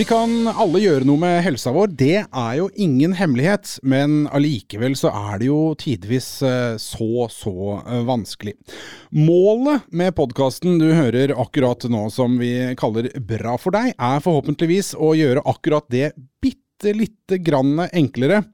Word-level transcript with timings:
Vi 0.00 0.06
kan 0.08 0.46
alle 0.48 0.80
gjøre 0.80 1.04
noe 1.04 1.20
med 1.20 1.42
helsa 1.44 1.74
vår, 1.76 1.90
det 1.92 2.22
er 2.24 2.52
jo 2.56 2.70
ingen 2.80 3.12
hemmelighet. 3.18 3.74
Men 3.84 4.22
allikevel 4.32 4.94
så 4.96 5.10
er 5.12 5.42
det 5.42 5.50
jo 5.50 5.58
tidvis 5.76 6.28
eh, 6.40 6.78
så, 6.80 7.26
så 7.28 7.52
eh, 7.82 8.00
vanskelig. 8.08 8.54
Målet 9.12 9.84
med 9.92 10.14
podkasten 10.16 10.78
du 10.80 10.86
hører 10.96 11.34
akkurat 11.36 11.84
nå, 11.92 12.06
som 12.16 12.38
vi 12.40 12.48
kaller 12.80 13.10
Bra 13.28 13.58
for 13.60 13.76
deg, 13.76 13.92
er 13.92 14.24
forhåpentligvis 14.24 14.94
å 14.96 15.12
gjøre 15.18 15.44
akkurat 15.52 15.84
det 15.92 16.14
bitte 16.40 16.96
lite 16.96 17.36
grann 17.44 17.84
enklere. 17.90 18.46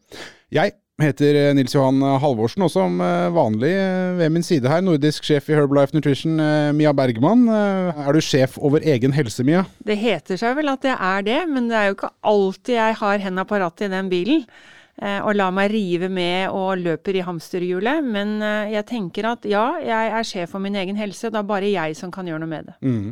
Jeg 0.50 0.74
heter 1.04 1.36
eh, 1.36 1.54
Nils 1.56 1.74
Johan 1.74 2.00
Halvorsen, 2.22 2.64
og 2.64 2.70
som 2.72 3.00
eh, 3.04 3.26
vanlig 3.34 3.72
eh, 3.76 4.14
ved 4.16 4.32
min 4.32 4.44
side 4.46 4.70
her, 4.70 4.84
nordisk 4.84 5.26
sjef 5.28 5.50
i 5.50 5.56
Herbalife 5.56 5.92
Nutrition, 5.96 6.38
Mia 6.76 6.92
Bergman. 6.96 7.44
Er 7.50 8.16
du 8.16 8.22
sjef 8.24 8.56
over 8.56 8.84
egen 8.84 9.12
helse, 9.16 9.44
Mia? 9.44 9.66
Det 9.84 9.98
heter 10.00 10.40
seg 10.40 10.56
vel 10.56 10.72
at 10.72 10.86
jeg 10.86 10.96
er 10.96 11.26
det, 11.26 11.42
men 11.50 11.68
det 11.68 11.76
er 11.76 11.90
jo 11.90 11.98
ikke 11.98 12.14
alltid 12.32 12.78
jeg 12.78 12.96
har 13.02 13.22
hendene 13.26 13.44
på 13.48 13.60
rattet 13.60 13.90
i 13.90 13.92
den 13.92 14.10
bilen. 14.12 14.48
Og 14.96 15.34
lar 15.36 15.50
meg 15.52 15.68
rive 15.74 16.08
med 16.08 16.54
og 16.56 16.80
løper 16.80 17.18
i 17.18 17.24
hamsterhjulet. 17.26 18.00
Men 18.00 18.38
jeg 18.72 18.86
tenker 18.88 19.28
at 19.28 19.44
ja, 19.44 19.66
jeg 19.84 20.12
er 20.16 20.24
sjef 20.24 20.54
for 20.54 20.64
min 20.64 20.78
egen 20.80 20.96
helse, 20.96 21.28
og 21.28 21.34
det 21.34 21.42
er 21.42 21.50
bare 21.50 21.68
jeg 21.68 21.98
som 21.98 22.12
kan 22.14 22.24
gjøre 22.24 22.40
noe 22.40 22.48
med 22.48 22.70
det. 22.70 22.76
Mm. 22.80 23.10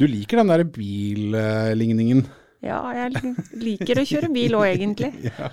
Du 0.00 0.06
liker 0.08 0.40
den 0.40 0.54
der 0.54 0.64
billigningen? 0.78 2.24
Ja, 2.64 2.80
jeg 2.96 3.36
liker 3.60 4.00
å 4.00 4.06
kjøre 4.08 4.32
bil 4.32 4.56
òg, 4.56 4.70
egentlig. 4.72 5.12
ja. 5.28 5.52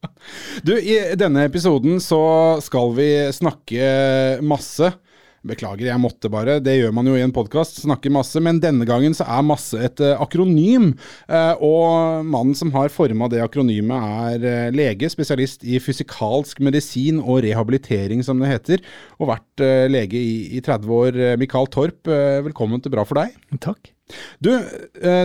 Du, 0.66 0.74
i 0.76 0.98
denne 1.18 1.44
episoden 1.48 2.00
så 2.02 2.22
skal 2.64 2.96
vi 2.96 3.12
snakke 3.36 4.40
masse. 4.44 4.92
Beklager, 5.40 5.86
jeg 5.88 6.00
måtte 6.02 6.28
bare. 6.28 6.58
Det 6.60 6.74
gjør 6.74 6.90
man 6.92 7.06
jo 7.08 7.14
i 7.16 7.22
en 7.24 7.32
podkast. 7.32 7.78
snakker 7.80 8.12
masse. 8.12 8.36
Men 8.44 8.58
denne 8.60 8.84
gangen 8.88 9.14
så 9.16 9.24
er 9.24 9.46
masse 9.48 9.78
et 9.80 10.02
uh, 10.04 10.20
akronym. 10.20 10.90
Uh, 11.32 11.54
og 11.64 12.26
mannen 12.28 12.56
som 12.58 12.72
har 12.74 12.92
forma 12.92 13.30
det 13.32 13.40
akronymet 13.40 14.36
er 14.36 14.44
uh, 14.44 14.74
lege, 14.76 15.08
spesialist 15.08 15.64
i 15.64 15.80
fysikalsk 15.80 16.60
medisin 16.60 17.22
og 17.22 17.40
rehabilitering, 17.46 18.20
som 18.26 18.42
det 18.42 18.52
heter. 18.52 18.84
Og 19.16 19.32
vært 19.32 19.64
lege 19.92 20.20
i, 20.20 20.58
i, 20.58 20.60
30 20.64 20.92
år. 20.98 21.20
Mikael 21.40 21.72
Torp, 21.72 22.08
velkommen 22.44 22.84
til 22.84 22.92
Bra 22.92 23.06
for 23.08 23.22
deg. 23.22 23.32
Takk. 23.64 23.94
Du, 24.42 24.52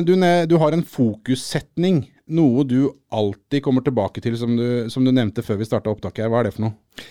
du, 0.06 0.14
du 0.16 0.60
har 0.62 0.76
en 0.76 0.84
fokussetning 0.86 2.06
noe 2.26 2.64
du 2.66 2.80
alltid 3.14 3.64
kommer 3.64 3.86
tilbake 3.86 4.22
til, 4.24 4.38
som 4.40 4.56
du, 4.58 4.90
som 4.90 5.06
du 5.06 5.12
nevnte 5.14 5.44
før 5.46 5.60
vi 5.62 5.68
starta 5.68 5.92
opptaket. 5.94 6.26
her. 6.26 6.32
Hva 6.34 6.42
er 6.42 6.50
det 6.50 6.56
for 6.56 6.68
noe? 6.68 7.06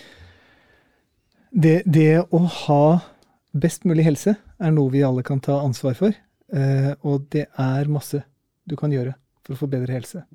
Det, 1.55 1.75
det, 1.87 2.25
å 2.35 2.41
ha 2.67 2.85
best 3.55 3.85
mulig 3.87 4.03
helse 4.03 4.35
er 4.35 4.73
noe 4.75 4.91
vi 4.91 5.05
alle 5.07 5.23
kan 5.23 5.39
ta 5.43 5.61
ansvar 5.63 5.95
for. 5.97 6.15
Eh, 6.51 6.91
og 7.07 7.29
det 7.33 7.47
er 7.61 7.91
masse 7.91 8.21
du 8.67 8.75
kan 8.79 8.91
gjøre 8.91 9.15
for 9.45 9.55
å 9.55 9.61
få 9.63 9.69
bedre 9.71 9.95
helse. 9.95 10.25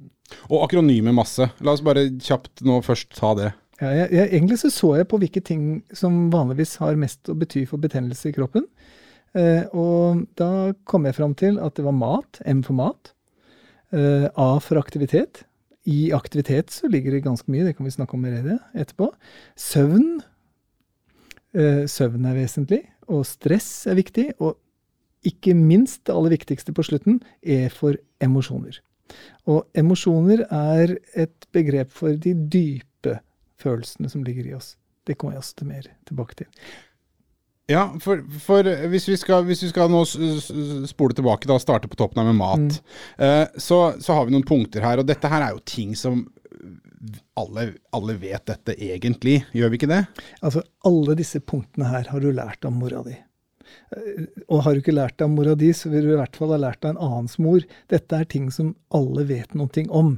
Og 0.49 0.63
akronymet 0.65 1.15
masse. 1.15 1.51
La 1.61 1.75
oss 1.75 1.85
bare 1.85 2.09
kjapt 2.23 2.65
nå 2.67 2.81
først 2.87 3.13
ta 3.19 3.35
det. 3.37 3.51
Ja, 3.81 3.93
jeg, 3.97 4.09
jeg, 4.13 4.29
egentlig 4.37 4.59
så, 4.61 4.71
så 4.73 4.95
jeg 4.99 5.09
på 5.09 5.21
hvilke 5.21 5.43
ting 5.45 5.63
som 5.97 6.29
vanligvis 6.33 6.77
har 6.83 6.99
mest 7.01 7.31
å 7.33 7.37
bety 7.39 7.65
for 7.69 7.81
betennelse 7.83 8.31
i 8.31 8.35
kroppen. 8.37 8.67
Eh, 9.37 9.65
og 9.77 10.27
da 10.41 10.73
kom 10.89 11.07
jeg 11.07 11.17
fram 11.17 11.37
til 11.39 11.61
at 11.63 11.77
det 11.77 11.87
var 11.87 11.97
mat, 11.97 12.41
M 12.49 12.65
for 12.67 12.77
mat. 12.77 13.13
Uh, 13.95 14.29
A 14.39 14.51
for 14.63 14.81
aktivitet. 14.81 15.45
I 15.89 16.13
aktivitet 16.13 16.71
så 16.71 16.89
ligger 16.91 17.17
det 17.17 17.25
ganske 17.25 17.51
mye, 17.51 17.65
det 17.67 17.77
kan 17.79 17.87
vi 17.89 17.95
snakke 17.95 18.15
om 18.15 18.27
etterpå. 18.27 19.11
Søvn. 19.59 20.21
Uh, 21.57 21.87
søvn 21.91 22.29
er 22.31 22.37
vesentlig, 22.39 22.85
og 23.11 23.25
stress 23.27 23.87
er 23.91 23.99
viktig. 23.99 24.31
Og 24.39 24.59
ikke 25.27 25.55
minst 25.57 26.05
det 26.07 26.15
aller 26.15 26.37
viktigste 26.37 26.73
på 26.73 26.85
slutten, 26.87 27.21
E 27.43 27.69
for 27.73 27.99
emosjoner. 28.23 28.79
Og 29.51 29.67
emosjoner 29.75 30.45
er 30.47 30.95
et 31.19 31.49
begrep 31.53 31.91
for 31.93 32.15
de 32.15 32.35
dype 32.35 33.19
følelsene 33.61 34.09
som 34.13 34.23
ligger 34.25 34.47
i 34.47 34.55
oss. 34.57 34.77
Det 35.07 35.19
kommer 35.19 35.35
jeg 35.35 35.45
også 35.45 35.67
mer 35.67 35.91
tilbake 36.07 36.39
til. 36.39 36.47
Ja, 37.71 37.85
for, 38.03 38.25
for 38.43 38.67
hvis, 38.91 39.07
vi 39.07 39.17
skal, 39.21 39.45
hvis, 39.47 39.63
vi 39.63 39.71
skal, 39.71 39.93
nå 39.93 40.03
spole 40.91 41.15
tilbake 41.15 41.47
da, 41.47 41.59
starte 41.63 41.91
på 41.91 41.99
toppen 42.01 42.19
her 42.19 42.33
med 42.33 42.41
mat, 42.41 42.81
mm. 42.81 43.23
uh, 43.23 43.47
så, 43.55 43.81
så, 44.03 44.17
har 44.17 44.27
vi 44.27 44.35
noen 44.35 44.47
punkter 44.47 44.83
her. 44.83 44.99
Og 44.99 45.07
dette 45.07 45.31
her 45.31 45.47
er 45.47 45.55
jo 45.55 45.63
ting 45.63 45.95
som 45.99 46.25
alle, 47.39 47.71
alle, 47.97 48.19
vet 48.21 48.45
dette 48.51 48.77
egentlig, 48.77 49.41
gjør 49.57 49.73
vi 49.73 49.81
ikke 49.81 49.91
det? 49.91 50.05
Altså, 50.43 50.65
alle 50.87 51.17
disse 51.19 51.41
punktene 51.41 51.89
her 51.93 52.11
har 52.11 52.23
du 52.23 52.31
lært 52.35 52.67
av 52.67 52.75
mora 52.77 53.05
di. 53.07 53.15
Eh, 53.97 54.27
og 54.49 54.65
har 54.67 54.75
du 54.75 54.83
ikke 54.83 54.97
lært 54.97 55.17
det 55.19 55.27
av 55.27 55.33
mora 55.33 55.57
di, 55.59 55.71
så 55.77 55.93
vil 55.93 56.07
du 56.07 56.15
i 56.15 56.21
hvert 56.21 56.37
fall 56.37 56.53
ha 56.55 56.61
lært 56.61 56.83
det 56.83 56.91
av 56.91 56.97
en 56.97 57.05
annens 57.07 57.39
mor. 57.43 57.65
Dette 57.93 58.19
er 58.19 58.29
ting 58.29 58.51
som 58.55 58.75
alle 58.97 59.25
vet 59.31 59.57
noe 59.57 59.87
om. 59.89 60.17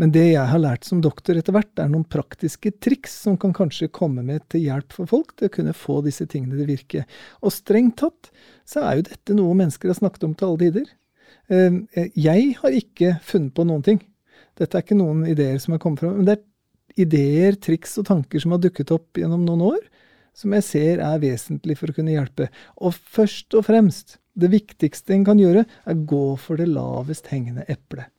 Men 0.00 0.10
det 0.14 0.24
jeg 0.32 0.50
har 0.50 0.58
lært 0.58 0.86
som 0.88 0.98
doktor 1.02 1.38
etter 1.38 1.54
hvert, 1.54 1.70
er 1.78 1.90
noen 1.90 2.06
praktiske 2.10 2.72
triks 2.82 3.14
som 3.26 3.36
kan 3.38 3.54
kanskje 3.54 3.92
komme 3.94 4.24
med 4.26 4.42
til 4.50 4.64
hjelp 4.66 4.94
for 4.96 5.10
folk 5.10 5.36
til 5.38 5.46
å 5.46 5.54
kunne 5.54 5.74
få 5.76 6.00
disse 6.06 6.26
tingene 6.30 6.56
til 6.56 6.64
å 6.64 6.72
virke. 6.72 7.04
Og 7.46 7.54
strengt 7.54 8.00
tatt 8.02 8.32
så 8.66 8.82
er 8.82 8.98
jo 8.98 9.06
dette 9.10 9.36
noe 9.38 9.54
mennesker 9.60 9.92
har 9.92 10.00
snakket 10.00 10.26
om 10.26 10.34
til 10.34 10.48
alle 10.48 10.62
tider. 10.64 10.88
Ehm, 11.52 11.84
eh, 11.94 12.10
jeg 12.18 12.56
har 12.58 12.74
ikke 12.74 13.14
funnet 13.22 13.54
på 13.54 13.66
noen 13.68 13.84
ting. 13.86 14.00
Dette 14.58 14.78
er 14.78 14.84
ikke 14.84 14.98
noen 14.98 15.24
ideer 15.30 15.60
som 15.62 15.76
har 15.76 15.82
kommet 15.82 16.02
fram. 16.02 16.18
Men 16.18 16.26
det 16.28 16.38
er 16.38 17.04
ideer, 17.06 17.58
triks 17.58 17.94
og 18.02 18.08
tanker 18.10 18.42
som 18.42 18.54
har 18.54 18.62
dukket 18.62 18.92
opp 18.94 19.18
gjennom 19.18 19.44
noen 19.46 19.62
år, 19.74 19.80
som 20.34 20.54
jeg 20.56 20.66
ser 20.66 21.02
er 21.02 21.22
vesentlig 21.22 21.78
for 21.78 21.90
å 21.90 21.96
kunne 21.96 22.14
hjelpe. 22.14 22.50
Og 22.82 22.94
først 22.94 23.54
og 23.54 23.66
fremst, 23.70 24.18
det 24.34 24.50
viktigste 24.50 25.14
en 25.14 25.26
kan 25.26 25.38
gjøre, 25.38 25.62
er 25.62 26.04
gå 26.10 26.24
for 26.42 26.58
det 26.58 26.66
lavest 26.70 27.30
hengende 27.30 27.66
eplet. 27.70 28.10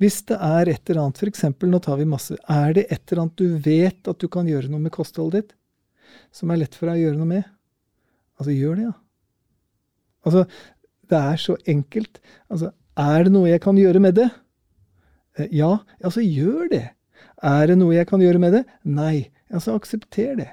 Hvis 0.00 0.22
det 0.28 0.38
er 0.42 0.70
et 0.72 0.90
eller 0.90 1.04
annet, 1.04 1.20
f.eks. 1.20 1.44
nå 1.60 1.80
tar 1.84 2.00
vi 2.00 2.08
masse, 2.08 2.36
er 2.48 2.74
det 2.76 2.86
et 2.88 3.02
eller 3.10 3.26
annet 3.26 3.38
du 3.38 3.58
vet 3.62 4.10
at 4.10 4.18
du 4.18 4.28
kan 4.32 4.48
gjøre 4.48 4.70
noe 4.72 4.82
med 4.82 4.94
kostholdet 4.94 5.44
ditt, 5.44 5.54
som 6.34 6.50
er 6.50 6.62
lett 6.62 6.74
for 6.76 6.88
deg 6.88 6.98
å 6.98 7.04
gjøre 7.06 7.20
noe 7.20 7.30
med, 7.36 7.48
altså 8.40 8.54
gjør 8.54 8.78
det, 8.78 8.88
ja. 8.88 8.96
Altså, 10.26 10.44
det 11.08 11.18
er 11.18 11.40
så 11.40 11.56
enkelt. 11.70 12.20
Altså, 12.52 12.72
er 12.98 13.24
det 13.24 13.32
noe 13.32 13.48
jeg 13.48 13.62
kan 13.64 13.78
gjøre 13.78 14.02
med 14.02 14.18
det? 14.18 14.28
Eh, 15.38 15.50
ja, 15.56 15.78
altså 16.02 16.24
gjør 16.24 16.68
det. 16.72 16.84
Er 17.44 17.70
det 17.70 17.78
noe 17.78 17.94
jeg 17.94 18.08
kan 18.10 18.22
gjøre 18.22 18.42
med 18.42 18.56
det? 18.58 18.64
Nei. 18.84 19.28
Altså 19.48 19.76
aksepter 19.78 20.34
det. 20.36 20.48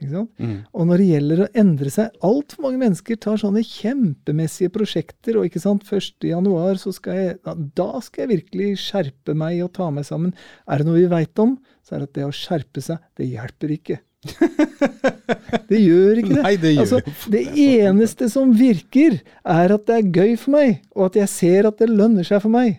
Mm. 0.00 0.62
Og 0.72 0.86
når 0.88 1.02
det 1.02 1.06
gjelder 1.10 1.40
å 1.44 1.46
endre 1.60 1.90
seg 1.92 2.14
Altfor 2.24 2.64
mange 2.64 2.78
mennesker 2.80 3.18
tar 3.20 3.36
sånne 3.36 3.60
kjempemessige 3.60 4.72
prosjekter, 4.72 5.36
og 5.36 5.44
ikke 5.44 5.60
sant, 5.60 5.84
1.1. 5.84 6.80
så 6.80 6.94
skal 6.96 7.18
jeg 7.18 7.34
Da 7.76 8.00
skal 8.00 8.24
jeg 8.24 8.30
virkelig 8.30 8.70
skjerpe 8.86 9.36
meg 9.36 9.60
og 9.60 9.74
ta 9.76 9.90
meg 9.92 10.08
sammen. 10.08 10.32
Er 10.64 10.80
det 10.80 10.88
noe 10.88 10.96
vi 10.96 11.10
veit 11.12 11.44
om, 11.44 11.58
så 11.84 11.96
er 11.96 12.02
det 12.02 12.08
at 12.08 12.16
det 12.16 12.26
å 12.30 12.32
skjerpe 12.32 12.84
seg, 12.84 13.04
det 13.20 13.28
hjelper 13.34 13.76
ikke. 13.76 14.00
det 15.70 15.80
gjør 15.82 16.20
ikke 16.22 16.34
det. 16.36 16.42
Nei, 16.46 16.54
det, 16.62 16.72
gjør. 16.72 16.84
Altså, 16.86 17.30
det 17.34 17.42
eneste 17.66 18.28
som 18.32 18.52
virker, 18.56 19.18
er 19.44 19.76
at 19.76 19.88
det 19.90 19.98
er 19.98 20.12
gøy 20.22 20.36
for 20.40 20.56
meg, 20.56 20.78
og 20.96 21.10
at 21.10 21.20
jeg 21.20 21.32
ser 21.36 21.68
at 21.68 21.82
det 21.82 21.90
lønner 21.92 22.26
seg 22.26 22.40
for 22.44 22.54
meg. 22.54 22.78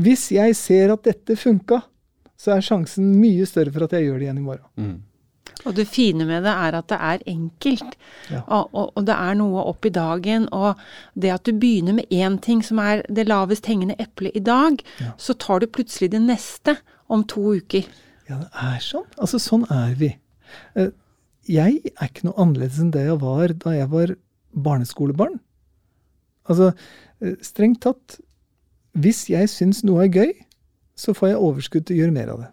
Hvis 0.00 0.28
jeg 0.34 0.56
ser 0.58 0.92
at 0.92 1.06
dette 1.06 1.38
funka, 1.38 1.80
så 2.40 2.56
er 2.56 2.64
sjansen 2.64 3.14
mye 3.20 3.46
større 3.48 3.72
for 3.72 3.86
at 3.86 3.94
jeg 3.96 4.08
gjør 4.08 4.20
det 4.20 4.28
igjen 4.28 4.42
i 4.42 4.44
morgen. 4.44 4.68
Mm. 4.80 4.98
Og 5.64 5.74
det 5.76 5.86
fine 5.90 6.26
med 6.28 6.44
det 6.46 6.52
er 6.52 6.76
at 6.78 6.88
det 6.92 6.98
er 7.10 7.24
enkelt. 7.30 7.96
Ja. 8.30 8.42
Og, 8.46 8.70
og, 8.72 8.92
og, 8.94 9.04
det 9.08 9.16
er 9.16 9.36
noe 9.38 9.64
opp 9.70 9.86
i 9.86 9.92
dagen. 9.94 10.46
Og 10.56 10.80
det 11.14 11.34
at 11.34 11.44
du 11.48 11.52
begynner 11.52 11.98
med 11.98 12.14
én 12.14 12.38
ting 12.42 12.62
som 12.66 12.80
er 12.82 13.04
det 13.08 13.28
lavest 13.28 13.68
hengende 13.70 13.98
eplet 14.02 14.36
i 14.38 14.44
dag, 14.44 14.80
ja. 15.00 15.12
så 15.18 15.34
tar 15.34 15.60
du 15.60 15.68
plutselig 15.70 16.12
det 16.14 16.22
neste 16.24 16.78
om 17.10 17.24
to 17.26 17.56
uker. 17.58 17.86
Ja, 18.30 18.40
det 18.44 18.50
er 18.54 18.82
sånn. 18.84 19.06
Altså, 19.18 19.40
sånn 19.42 19.66
er 19.74 19.94
vi. 19.98 20.14
Eh, 20.78 20.92
jeg 21.50 21.80
er 21.96 22.10
ikke 22.10 22.28
noe 22.28 22.38
annerledes 22.40 22.78
enn 22.82 22.92
det 22.94 23.06
jeg 23.08 23.18
var 23.22 23.54
da 23.64 23.74
jeg 23.74 23.90
var 23.90 24.14
barneskolebarn. 24.54 25.40
Altså, 26.50 26.72
eh, 27.20 27.36
strengt 27.42 27.82
tatt, 27.82 28.20
hvis 28.98 29.28
jeg 29.30 29.50
syns 29.50 29.82
noe 29.86 30.06
er 30.06 30.14
gøy, 30.14 30.32
så 30.98 31.14
får 31.16 31.32
jeg 31.32 31.42
overskudd 31.42 31.86
til 31.86 31.96
å 31.96 32.00
gjøre 32.02 32.16
mer 32.16 32.32
av 32.34 32.40
det. 32.44 32.50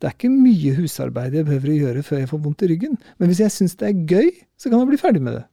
Det 0.00 0.08
er 0.08 0.16
ikke 0.16 0.32
mye 0.32 0.74
husarbeid 0.78 1.34
jeg 1.36 1.46
behøver 1.48 1.70
å 1.70 1.78
gjøre 1.78 2.02
før 2.06 2.22
jeg 2.22 2.30
får 2.30 2.42
vondt 2.44 2.62
i 2.64 2.70
ryggen. 2.70 2.94
Men 3.20 3.28
hvis 3.28 3.42
jeg 3.42 3.52
syns 3.52 3.76
det 3.80 3.90
er 3.90 4.04
gøy, 4.08 4.30
så 4.56 4.70
kan 4.70 4.80
jeg 4.80 4.88
bli 4.88 5.00
ferdig 5.00 5.20
med 5.24 5.36
det. 5.36 5.44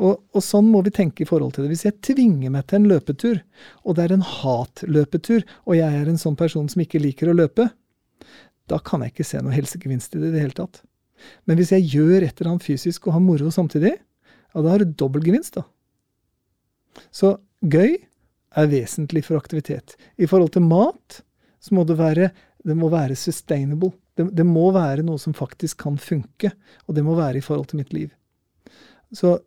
Og, 0.00 0.18
og, 0.34 0.40
sånn 0.44 0.68
må 0.68 0.82
vi 0.84 0.92
tenke 0.92 1.24
i 1.24 1.28
forhold 1.28 1.54
til 1.54 1.64
det. 1.64 1.72
Hvis 1.72 1.86
jeg 1.86 1.98
tvinger 2.04 2.52
meg 2.52 2.66
til 2.68 2.80
en 2.80 2.88
løpetur, 2.90 3.40
og 3.84 3.96
det 3.96 4.04
er 4.04 4.14
en 4.16 4.26
hatløpetur, 4.26 5.44
og 5.64 5.78
jeg 5.78 6.00
er 6.02 6.10
en 6.10 6.20
sånn 6.20 6.36
person 6.40 6.68
som 6.72 6.84
ikke 6.84 7.00
liker 7.00 7.30
å 7.30 7.36
løpe, 7.36 7.70
da 8.70 8.78
kan 8.84 9.04
jeg 9.04 9.14
ikke 9.14 9.26
se 9.26 9.40
noe 9.42 9.56
helsegevinst 9.56 10.14
i 10.14 10.22
det 10.22 10.30
i 10.30 10.34
det 10.36 10.44
hele 10.44 10.56
tatt. 10.56 10.82
Men 11.48 11.58
hvis 11.60 11.72
jeg 11.74 11.88
gjør 11.92 12.26
et 12.26 12.40
eller 12.40 12.54
annet 12.54 12.66
fysisk 12.66 13.08
og 13.08 13.16
har 13.16 13.24
moro 13.24 13.50
samtidig, 13.52 13.96
ja, 13.96 14.62
da 14.62 14.68
har 14.72 14.82
du 14.82 14.94
dobbel 14.98 15.24
gevinst, 15.26 15.58
da. 15.58 15.64
Så 17.14 17.36
gøy 17.60 17.96
er 18.58 18.70
vesentlig 18.70 19.24
for 19.26 19.38
aktivitet. 19.38 19.94
I 20.18 20.28
forhold 20.30 20.54
til 20.56 20.64
mat 20.66 21.20
så 21.60 21.76
må 21.76 21.84
det 21.86 21.98
være 22.00 22.30
det 22.66 22.76
må 22.76 22.90
være 22.92 23.16
sustainable. 23.16 23.92
Det, 24.18 24.26
det, 24.36 24.46
må 24.46 24.68
være 24.74 25.04
noe 25.06 25.20
som 25.20 25.36
faktisk 25.36 25.80
kan 25.86 25.96
funke, 26.00 26.52
og 26.86 26.96
det 26.96 27.04
må 27.06 27.14
være 27.18 27.40
i 27.40 27.44
forhold 27.44 27.70
til 27.70 27.80
mitt 27.80 27.94
liv. 27.96 28.10
Så 29.16 29.38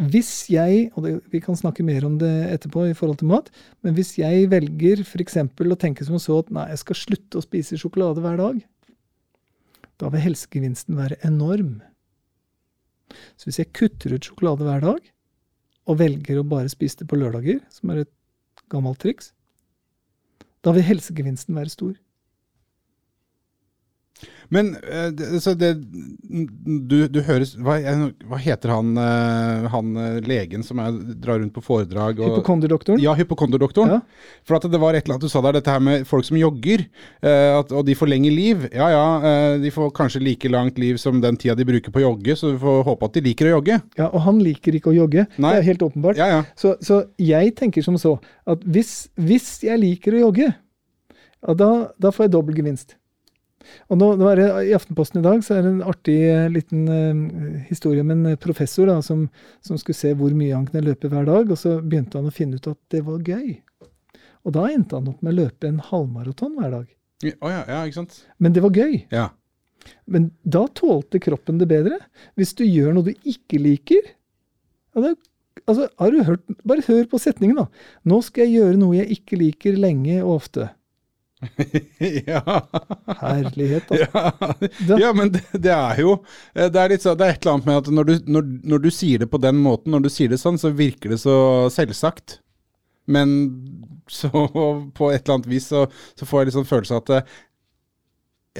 hvis 0.00 0.48
jeg, 0.48 0.88
og 0.96 1.04
det, 1.04 1.12
vi 1.30 1.42
kan 1.44 1.58
snakke 1.58 1.84
mer 1.84 2.06
om 2.08 2.16
det 2.20 2.32
etterpå 2.54 2.86
i 2.88 2.96
forhold 2.96 3.20
til 3.20 3.30
mat, 3.30 3.50
men 3.84 3.94
hvis 3.94 4.14
jeg 4.18 4.48
velger 4.50 5.04
f.eks. 5.04 5.36
å 5.44 5.78
tenke 5.80 6.06
som 6.08 6.18
så 6.22 6.40
at 6.40 6.52
nei, 6.54 6.70
jeg 6.72 6.82
skal 6.82 7.00
slutte 7.02 7.38
å 7.38 7.44
spise 7.44 7.78
sjokolade 7.80 8.24
hver 8.24 8.40
dag, 8.40 8.60
da 10.00 10.08
vil 10.08 10.24
helsegevinsten 10.24 10.96
være 10.96 11.20
enorm. 11.28 11.82
Så 13.36 13.50
hvis 13.50 13.60
jeg 13.60 13.74
kutter 13.76 14.16
ut 14.16 14.24
sjokolade 14.24 14.64
hver 14.64 14.86
dag, 14.86 15.10
og 15.88 15.98
velger 16.00 16.40
å 16.40 16.46
bare 16.46 16.70
spise 16.72 17.02
det 17.02 17.10
på 17.10 17.18
lørdager, 17.18 17.60
som 17.72 17.92
er 17.92 18.04
et 18.04 18.12
gammelt 18.72 19.00
triks, 19.02 19.34
da 20.64 20.72
vil 20.76 20.86
helsegevinsten 20.86 21.56
være 21.56 21.72
stor. 21.72 21.94
Men 24.50 24.74
eh, 24.74 25.38
så 25.38 25.54
det, 25.54 25.74
du, 26.90 26.96
du 27.06 27.20
høres 27.22 27.52
hva, 27.54 27.76
hva, 28.26 28.38
heter 28.42 28.72
han, 28.74 28.96
eh, 28.98 29.68
han 29.70 29.92
eh, 29.94 30.16
legen 30.26 30.64
som 30.66 30.80
er, 30.82 30.96
drar 31.22 31.38
rundt 31.38 31.54
på 31.54 31.62
foredrag? 31.62 32.18
Og, 32.18 32.34
hypokonderdoktoren? 32.34 33.02
Ja, 33.02 33.14
hypokonderdoktoren. 33.18 33.94
Ja. 33.94 34.34
For 34.46 34.58
at 34.58 34.66
det 34.70 34.82
var 34.82 34.98
et 34.98 35.06
eller 35.06 35.16
annet 35.16 35.28
du 35.28 35.30
sa 35.30 35.42
der, 35.46 35.60
dette 35.60 35.70
her 35.70 35.84
med 35.86 36.06
folk 36.08 36.26
som 36.26 36.38
jogger, 36.38 36.82
at, 37.22 37.70
og 37.70 37.86
de 37.86 37.94
får 37.96 38.10
lengre 38.10 38.32
liv. 38.34 38.66
Ja 38.74 38.88
ja, 38.90 39.04
de 39.60 39.70
får 39.72 39.92
kanskje 39.94 40.22
like 40.24 40.50
langt 40.50 40.78
liv 40.82 40.98
som 41.00 41.20
den 41.22 41.38
tida 41.40 41.54
de 41.58 41.66
bruker 41.68 41.94
på 41.94 42.02
å 42.02 42.06
jogge, 42.08 42.34
så 42.38 42.52
vi 42.54 42.60
får 42.62 42.82
håpe 42.88 43.06
at 43.06 43.18
de 43.18 43.24
liker 43.28 43.50
å 43.50 43.54
jogge. 43.58 43.78
Ja, 44.00 44.08
og 44.08 44.24
han 44.26 44.40
liker 44.42 44.76
ikke 44.76 44.90
å 44.92 44.96
jogge. 44.96 45.26
Nei. 45.36 45.54
Det 45.54 45.62
er 45.62 45.68
helt 45.70 45.84
åpenbart. 45.86 46.18
Ja, 46.18 46.30
ja. 46.32 46.40
Så, 46.58 46.74
så, 46.84 47.04
jeg 47.22 47.54
tenker 47.58 47.86
som 47.86 47.98
så 48.00 48.16
at 48.50 48.64
hvis, 48.66 48.94
hvis 49.20 49.52
jeg 49.66 49.82
liker 49.82 50.16
å 50.16 50.24
jogge, 50.26 50.50
da, 51.40 51.70
da 52.00 52.12
får 52.12 52.26
jeg 52.26 52.34
dobbel 52.34 52.58
gevinst. 52.58 52.96
Og 53.92 53.98
nå, 54.00 54.12
nå 54.18 54.30
det, 54.38 54.46
I 54.70 54.74
Aftenposten 54.76 55.20
i 55.20 55.24
dag 55.26 55.42
så 55.44 55.56
er 55.56 55.64
det 55.66 55.72
en 55.74 55.88
artig 55.90 56.18
uh, 56.26 56.46
liten 56.52 56.86
uh, 56.88 57.58
historie 57.68 58.04
om 58.04 58.12
en 58.14 58.30
professor 58.40 58.88
da, 58.90 58.98
som, 59.04 59.26
som, 59.64 59.78
skulle 59.80 59.98
se 59.98 60.14
hvor 60.16 60.32
mye 60.36 60.54
han 60.56 60.68
kunne 60.68 60.86
løpe 60.86 61.10
hver 61.12 61.28
dag. 61.28 61.50
og 61.50 61.60
Så 61.60 61.76
begynte 61.82 62.20
han 62.20 62.30
å 62.30 62.34
finne 62.34 62.60
ut 62.60 62.70
at 62.72 62.80
det 62.94 63.02
var 63.06 63.20
gøy. 63.20 63.58
Og 64.48 64.56
da 64.56 64.64
endte 64.72 64.96
han 64.96 65.10
opp 65.12 65.20
med 65.20 65.34
å 65.34 65.42
løpe 65.42 65.68
en 65.68 65.82
halvmaraton 65.90 66.56
hver 66.56 66.72
dag. 66.78 66.88
Oh, 67.42 67.50
ja, 67.52 67.64
ja, 67.68 67.82
ikke 67.84 68.00
sant? 68.00 68.22
Men 68.40 68.56
det 68.56 68.64
var 68.64 68.72
gøy. 68.72 69.02
Ja. 69.12 69.28
Men 70.10 70.30
da 70.42 70.64
tålte 70.76 71.20
kroppen 71.22 71.60
det 71.60 71.68
bedre. 71.70 72.00
Hvis 72.38 72.54
du 72.56 72.64
gjør 72.64 72.94
noe 72.96 73.10
du 73.10 73.28
ikke 73.28 73.60
liker 73.60 74.00
ja, 74.94 75.02
det, 75.04 75.12
altså, 75.66 75.86
har 76.00 76.10
du 76.12 76.22
hørt, 76.26 76.42
Bare 76.66 76.84
hør 76.86 77.04
på 77.10 77.20
setningen, 77.22 77.60
da. 77.60 77.66
Nå 78.08 78.20
skal 78.26 78.46
jeg 78.46 78.60
gjøre 78.60 78.80
noe 78.80 78.98
jeg 78.98 79.20
ikke 79.20 79.38
liker 79.40 79.78
lenge 79.80 80.20
og 80.24 80.38
ofte. 80.40 80.70
ja. 82.26 82.68
Herlighet, 83.20 83.88
da. 83.88 83.96
Ja, 83.96 84.96
ja 84.98 85.12
men 85.16 85.32
det, 85.32 85.42
det, 85.52 85.72
er 85.72 86.00
jo 86.02 86.14
eh, 86.54 86.68
det 86.68 86.80
er, 86.82 86.92
litt 86.92 87.04
så, 87.04 87.14
det 87.16 87.26
er 87.26 87.36
et 87.36 87.44
eller 87.44 87.56
annet 87.56 87.68
med 87.70 87.78
at 87.80 87.90
når 87.96 88.08
du, 88.08 88.14
når, 88.36 88.48
når 88.74 88.82
du, 88.84 88.90
sier 88.92 89.22
det 89.22 89.30
på 89.32 89.40
den 89.40 89.60
måten, 89.64 89.94
når 89.94 90.04
du 90.04 90.10
sier 90.12 90.32
det 90.32 90.40
sånn, 90.42 90.60
så 90.60 90.72
virker 90.76 91.14
det 91.14 91.20
så 91.22 91.36
selvsagt. 91.72 92.38
Men 93.10 93.38
så 94.10 94.28
på 94.96 95.10
et 95.10 95.22
eller 95.22 95.38
annet 95.38 95.48
vis 95.50 95.70
så, 95.72 95.86
så 96.18 96.28
får 96.28 96.42
jeg 96.42 96.50
litt 96.50 96.58
sånn 96.58 96.68
følelse 96.68 96.98
av 96.98 97.04
at 97.04 97.14
eh, 97.16 97.38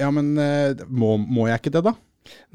Ja, 0.01 0.09
men 0.15 0.33
eh, 0.41 0.81
må, 0.87 1.17
må 1.21 1.49
jeg 1.51 1.61
ikke 1.61 1.75
det, 1.77 1.85
da? 1.91 1.95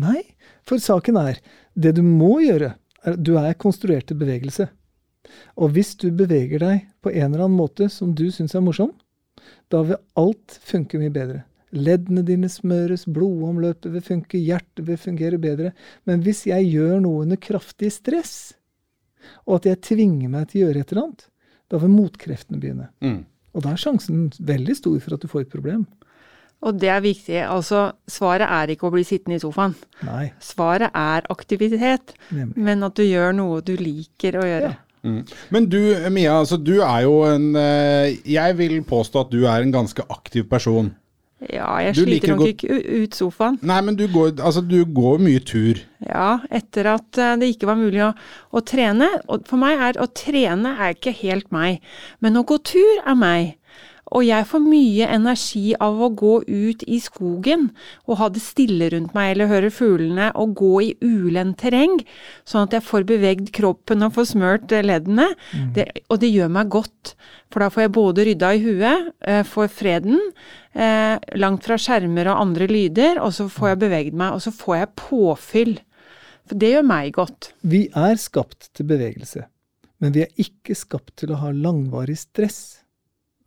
Nei, 0.02 0.22
for 0.66 0.82
saken 0.82 1.18
er 1.20 1.40
Det 1.74 1.94
du 1.98 2.02
må 2.06 2.38
gjøre, 2.42 2.74
er 3.06 3.16
du 3.20 3.36
er 3.38 3.54
konstruert 3.60 4.08
til 4.10 4.18
bevegelse. 4.18 4.68
Og 5.60 5.74
hvis 5.74 5.94
du 6.00 6.08
beveger 6.14 6.62
deg 6.62 6.86
på 7.02 7.12
en 7.12 7.28
eller 7.28 7.46
annen 7.46 7.58
måte 7.58 7.90
som 7.92 8.14
du 8.16 8.26
syns 8.34 8.54
er 8.56 8.64
morsom, 8.64 8.92
da 9.72 9.82
vil 9.86 10.00
alt 10.20 10.58
funke 10.64 11.00
mye 11.00 11.12
bedre. 11.14 11.44
Leddene 11.76 12.22
dine 12.24 12.48
smøres, 12.48 13.04
blodomløpet 13.10 13.90
vil 13.92 14.04
funke, 14.04 14.38
hjertet 14.38 14.84
vil 14.86 15.00
fungere 15.00 15.40
bedre. 15.42 15.72
Men 16.06 16.22
hvis 16.24 16.44
jeg 16.48 16.68
gjør 16.70 17.00
noe 17.04 17.24
under 17.26 17.40
kraftig 17.40 17.90
stress, 17.92 18.54
og 19.46 19.58
at 19.60 19.70
jeg 19.72 19.82
tvinger 19.88 20.30
meg 20.30 20.50
til 20.50 20.62
å 20.62 20.68
gjøre 20.68 20.84
et 20.84 20.92
eller 20.92 21.08
annet, 21.08 21.26
da 21.66 21.80
vil 21.82 21.92
motkreftene 21.92 22.62
begynne. 22.62 22.88
Mm. 23.02 23.24
Og 23.56 23.64
da 23.64 23.72
er 23.72 23.82
sjansen 23.82 24.28
veldig 24.38 24.76
stor 24.78 24.98
for 25.02 25.16
at 25.16 25.24
du 25.24 25.30
får 25.30 25.46
et 25.46 25.54
problem. 25.56 25.86
Og 26.66 26.78
det 26.80 26.88
er 26.88 27.02
viktig. 27.04 27.36
Altså, 27.44 27.90
svaret 28.08 28.48
er 28.48 28.72
ikke 28.72 28.88
å 28.88 28.94
bli 28.94 29.04
sittende 29.06 29.36
i 29.36 29.42
sofaen. 29.42 29.74
Nei. 30.06 30.30
Svaret 30.42 30.94
er 30.96 31.26
aktivitet, 31.32 32.14
Nemlig. 32.30 32.56
men 32.68 32.86
at 32.86 32.96
du 32.96 33.04
gjør 33.04 33.36
noe 33.36 33.60
du 33.66 33.74
liker 33.76 34.38
å 34.40 34.46
gjøre. 34.46 34.72
Ja. 34.72 34.82
Mm. 35.06 35.22
Men 35.54 35.70
du 35.70 35.80
Mia, 36.10 36.40
altså 36.42 36.58
du 36.58 36.80
er 36.80 37.04
jo 37.06 37.20
en 37.28 37.52
eh, 37.56 38.16
Jeg 38.26 38.56
vil 38.58 38.80
påstå 38.86 39.26
at 39.26 39.34
du 39.34 39.44
er 39.46 39.62
en 39.62 39.74
ganske 39.74 40.02
aktiv 40.10 40.48
person. 40.50 40.90
Ja, 41.36 41.68
jeg 41.84 41.92
du 41.92 42.06
sliter 42.06 42.32
nok 42.32 42.48
ikke 42.48 42.78
ut 43.02 43.16
sofaen. 43.16 43.58
Nei, 43.60 43.76
men 43.84 43.96
du 43.98 44.06
går, 44.08 44.38
altså, 44.40 44.62
du 44.64 44.78
går 44.88 45.20
mye 45.20 45.42
tur. 45.44 45.82
Ja, 46.00 46.38
etter 46.48 46.88
at 46.94 47.20
eh, 47.20 47.34
det 47.36 47.50
ikke 47.52 47.68
var 47.68 47.76
mulig 47.76 48.00
å, 48.06 48.14
å 48.56 48.62
trene. 48.64 49.10
Og 49.28 49.44
for 49.48 49.60
meg 49.60 49.82
er 49.84 50.00
å 50.00 50.08
trene 50.16 50.72
er 50.80 50.96
ikke 50.96 51.12
helt 51.20 51.52
meg, 51.54 51.84
men 52.24 52.40
å 52.40 52.44
gå 52.48 52.56
tur 52.64 53.04
er 53.04 53.18
meg. 53.20 53.52
Og 54.14 54.22
jeg 54.22 54.46
får 54.46 54.62
mye 54.62 55.06
energi 55.10 55.72
av 55.82 55.98
å 55.98 56.08
gå 56.14 56.34
ut 56.46 56.82
i 56.86 56.98
skogen 57.02 57.70
og 58.06 58.20
ha 58.20 58.28
det 58.30 58.42
stille 58.44 58.86
rundt 58.92 59.16
meg 59.16 59.32
eller 59.32 59.50
høre 59.50 59.70
fuglene 59.74 60.28
og 60.38 60.54
gå 60.60 60.72
i 60.84 60.90
ulendt 61.02 61.58
terreng, 61.64 61.98
sånn 62.46 62.68
at 62.68 62.76
jeg 62.76 62.86
får 62.86 63.06
bevegd 63.08 63.50
kroppen 63.56 64.06
og 64.06 64.14
får 64.14 64.28
smørt 64.30 64.76
leddene. 64.86 65.32
Mm. 65.50 65.72
Det, 65.74 65.88
og 66.06 66.22
det 66.22 66.30
gjør 66.30 66.54
meg 66.54 66.70
godt, 66.76 67.16
for 67.50 67.64
da 67.64 67.70
får 67.72 67.86
jeg 67.86 67.94
både 67.98 68.28
rydda 68.30 68.52
i 68.54 68.62
huet, 68.62 69.10
eh, 69.26 69.42
får 69.46 69.74
freden, 69.74 70.22
eh, 70.74 71.18
langt 71.42 71.66
fra 71.66 71.80
skjermer 71.80 72.30
og 72.30 72.46
andre 72.46 72.70
lyder, 72.70 73.18
og 73.18 73.34
så 73.34 73.50
får 73.50 73.72
jeg 73.72 73.82
bevegd 73.82 74.14
meg, 74.22 74.38
og 74.38 74.44
så 74.46 74.54
får 74.54 74.78
jeg 74.78 74.94
påfyll. 75.02 75.76
For 76.46 76.62
det 76.62 76.76
gjør 76.76 76.86
meg 76.86 77.12
godt. 77.18 77.50
Vi 77.66 77.88
er 77.90 78.14
skapt 78.22 78.70
til 78.70 78.86
bevegelse, 78.86 79.48
men 79.98 80.14
vi 80.14 80.22
er 80.22 80.30
ikke 80.38 80.78
skapt 80.78 81.16
til 81.18 81.34
å 81.34 81.42
ha 81.42 81.50
langvarig 81.50 82.18
stress. 82.22 82.85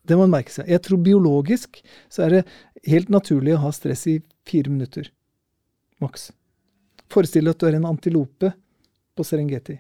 Det 0.10 0.18
må 0.18 0.26
man 0.26 0.40
merke 0.40 0.54
seg. 0.54 0.66
Jeg 0.72 0.82
tror 0.86 1.02
biologisk 1.06 1.84
så 2.10 2.26
er 2.26 2.34
det 2.34 2.46
helt 2.90 3.12
naturlig 3.14 3.54
å 3.54 3.64
ha 3.68 3.70
stress 3.76 4.08
i 4.10 4.16
fire 4.50 4.72
minutter. 4.74 5.12
Maks. 6.02 6.32
Forestill 7.14 7.46
deg 7.46 7.54
at 7.54 7.62
du 7.62 7.68
er 7.70 7.78
en 7.78 7.86
antilope 7.92 8.52
på 9.14 9.26
Serengeti. 9.28 9.78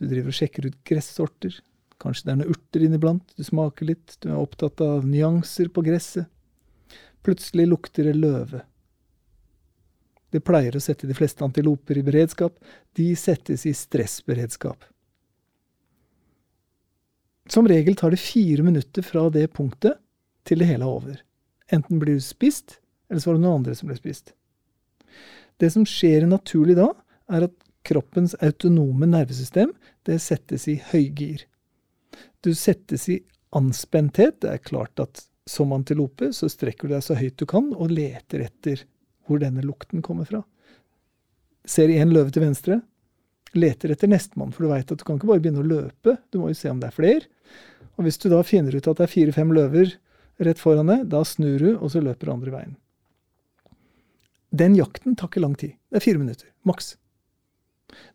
Du 0.00 0.06
driver 0.08 0.32
og 0.32 0.38
sjekker 0.38 0.70
ut 0.70 0.78
gressorter. 0.88 1.58
Kanskje 2.02 2.26
det 2.26 2.32
er 2.32 2.38
noen 2.40 2.56
urter 2.56 2.86
inniblant. 2.86 3.34
Du 3.36 3.44
smaker 3.44 3.90
litt. 3.92 4.16
Du 4.24 4.30
er 4.30 4.40
opptatt 4.40 4.80
av 4.84 5.04
nyanser 5.06 5.68
på 5.74 5.84
gresset. 5.84 6.30
Plutselig 7.22 7.68
lukter 7.68 8.08
det 8.08 8.16
løve. 8.16 8.64
Det 10.32 10.40
pleier 10.40 10.74
å 10.74 10.80
sette 10.80 11.06
de 11.06 11.14
fleste 11.14 11.44
antiloper 11.44 12.00
i 12.00 12.06
beredskap. 12.06 12.56
De 12.96 13.12
settes 13.20 13.66
i 13.68 13.74
stressberedskap. 13.76 14.88
Som 17.50 17.68
regel 17.68 17.96
tar 17.98 18.14
det 18.14 18.22
fire 18.22 18.62
minutter 18.62 19.02
fra 19.02 19.26
det 19.30 19.48
punktet 19.56 19.98
til 20.46 20.62
det 20.62 20.68
hele 20.70 20.86
er 20.86 21.00
over. 21.00 21.18
Enten 21.72 21.98
blir 21.98 22.18
du 22.18 22.24
spist, 22.24 22.78
eller 23.10 23.20
så 23.22 23.30
var 23.30 23.38
det 23.38 23.44
noen 23.44 23.60
andre 23.60 23.74
som 23.78 23.90
ble 23.90 23.98
spist. 23.98 24.34
Det 25.58 25.70
som 25.72 25.86
skjer 25.88 26.26
naturlig 26.28 26.76
da, 26.78 26.90
er 27.32 27.48
at 27.48 27.56
kroppens 27.86 28.34
autonome 28.42 29.08
nervesystem 29.10 29.72
det 30.06 30.20
settes 30.22 30.68
i 30.70 30.78
høygir. 30.92 31.44
Du 32.42 32.52
settes 32.54 33.08
i 33.10 33.18
anspenthet. 33.56 34.40
Det 34.42 34.50
er 34.50 34.62
klart 34.62 35.02
at 35.02 35.24
som 35.48 35.74
antilope 35.74 36.30
så 36.34 36.48
strekker 36.50 36.88
du 36.88 36.94
deg 36.94 37.04
så 37.04 37.18
høyt 37.18 37.38
du 37.40 37.46
kan 37.50 37.72
og 37.74 37.90
leter 37.90 38.46
etter 38.46 38.84
hvor 39.26 39.42
denne 39.42 39.64
lukten 39.66 40.02
kommer 40.02 40.26
fra. 40.28 40.42
Ser 41.66 41.90
en 41.94 42.12
løve 42.14 42.34
til 42.34 42.42
venstre, 42.44 42.80
leter 43.58 43.92
etter 43.92 44.10
nestemann, 44.10 44.52
for 44.54 44.64
du 44.64 44.72
veit 44.72 44.90
at 44.90 44.98
du 44.98 45.04
kan 45.06 45.18
ikke 45.18 45.30
bare 45.30 45.42
begynne 45.42 45.62
å 45.62 45.66
løpe, 45.68 46.16
du 46.32 46.40
må 46.40 46.50
jo 46.52 46.58
se 46.58 46.70
om 46.72 46.80
det 46.82 46.88
er 46.90 46.96
flere. 46.96 47.26
Og 47.98 48.06
hvis 48.06 48.20
du 48.22 48.30
da 48.32 48.40
finner 48.46 48.74
ut 48.74 48.88
at 48.88 49.00
det 49.00 49.06
er 49.06 49.12
fire-fem 49.12 49.52
løver 49.54 49.96
rett 50.42 50.60
foran 50.60 50.90
deg, 50.90 51.04
da 51.12 51.22
snur 51.28 51.60
du, 51.60 51.70
og 51.76 51.92
så 51.92 52.02
løper 52.02 52.28
du 52.28 52.34
andre 52.34 52.54
veien. 52.54 52.74
Den 54.52 54.74
jakten 54.76 55.16
tar 55.16 55.30
ikke 55.30 55.44
lang 55.44 55.54
tid. 55.56 55.76
Det 55.88 56.00
er 56.00 56.04
fire 56.04 56.20
minutter, 56.20 56.48
maks. 56.68 56.94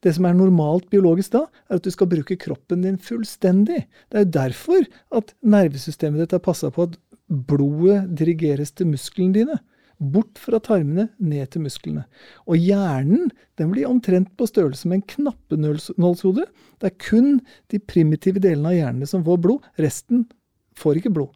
Det 0.02 0.14
som 0.16 0.26
er 0.26 0.38
normalt 0.38 0.88
biologisk 0.90 1.34
da, 1.36 1.44
er 1.70 1.80
at 1.80 1.86
du 1.86 1.94
skal 1.94 2.10
bruke 2.10 2.38
kroppen 2.42 2.84
din 2.86 2.98
fullstendig. 3.02 3.84
Det 4.10 4.20
er 4.20 4.26
jo 4.26 4.36
derfor 4.38 4.88
at 5.20 5.34
nervesystemet 5.46 6.24
ditt 6.24 6.36
har 6.38 6.44
passa 6.46 6.72
på 6.74 6.88
at 6.88 6.98
blodet 7.28 8.06
dirigeres 8.18 8.74
til 8.74 8.90
musklene 8.92 9.36
dine. 9.36 9.58
Bort 9.98 10.38
fra 10.38 10.60
tarmene, 10.62 11.08
ned 11.18 11.50
til 11.54 11.64
musklene. 11.64 12.04
Og 12.46 12.62
hjernen 12.62 13.32
den 13.58 13.72
blir 13.72 13.90
omtrent 13.90 14.30
på 14.38 14.46
størrelse 14.50 14.90
med 14.90 15.00
en 15.00 15.08
knappenålshode. 15.16 16.46
Det 16.78 16.92
er 16.92 17.00
kun 17.02 17.40
de 17.74 17.82
primitive 17.82 18.42
delene 18.44 18.74
av 18.74 18.78
hjernene 18.78 19.10
som 19.10 19.26
får 19.26 19.42
blod. 19.42 19.66
Resten 19.82 20.28
får 20.78 21.02
ikke 21.02 21.16
blod. 21.18 21.34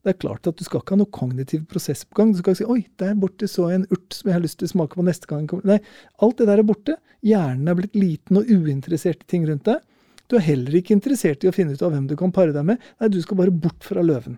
Det 0.00 0.14
er 0.14 0.20
klart 0.22 0.48
at 0.48 0.56
du 0.56 0.64
skal 0.64 0.80
ikke 0.80 0.94
ha 0.94 1.02
noe 1.02 1.12
kognitiv 1.12 1.66
prosess 1.68 2.06
på 2.08 2.16
gang. 2.16 2.32
Du 2.32 2.40
skal 2.40 2.54
ikke 2.54 2.62
si 2.62 2.68
'oi, 2.72 2.86
der 2.96 3.18
borte 3.20 3.44
så 3.44 3.68
jeg 3.68 3.82
en 3.82 3.90
urt 3.92 4.16
som 4.16 4.30
jeg 4.30 4.36
har 4.38 4.44
lyst 4.46 4.58
til 4.58 4.70
å 4.70 4.72
smake 4.72 4.96
på 4.96 5.04
neste 5.04 5.28
gang'. 5.28 5.50
Nei, 5.68 5.76
alt 6.24 6.38
det 6.40 6.46
der 6.48 6.62
er 6.62 6.64
borte. 6.64 6.96
Hjernen 7.20 7.68
er 7.68 7.76
blitt 7.76 7.94
liten 7.94 8.40
og 8.40 8.48
uinteressert 8.48 9.26
i 9.26 9.28
ting 9.28 9.44
rundt 9.44 9.68
deg. 9.68 9.84
Du 10.30 10.36
er 10.38 10.46
heller 10.46 10.76
ikke 10.78 10.94
interessert 10.94 11.42
i 11.42 11.50
å 11.50 11.54
finne 11.54 11.74
ut 11.74 11.82
av 11.82 11.90
hvem 11.90 12.06
du 12.06 12.14
kan 12.18 12.30
pare 12.34 12.54
deg 12.54 12.66
med. 12.68 12.82
Nei, 13.02 13.10
du 13.10 13.18
skal 13.22 13.40
bare 13.40 13.54
bort 13.54 13.82
fra 13.86 14.04
løven. 14.06 14.36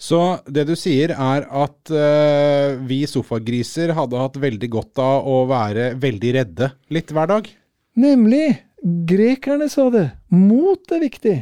Så 0.00 0.18
det 0.50 0.64
du 0.66 0.74
sier 0.78 1.12
er 1.14 1.46
at 1.46 1.92
uh, 1.92 2.78
vi 2.88 3.04
sofagriser 3.06 3.94
hadde 3.94 4.18
hatt 4.18 4.40
veldig 4.42 4.70
godt 4.72 5.02
av 5.04 5.28
å 5.30 5.44
være 5.50 5.92
veldig 6.00 6.32
redde 6.40 6.72
litt 6.94 7.14
hver 7.14 7.30
dag? 7.30 7.52
Nemlig. 7.98 8.64
Grekerne 8.78 9.66
sa 9.70 9.88
det. 9.90 10.04
Mot 10.30 10.92
er 10.94 11.00
viktig. 11.02 11.36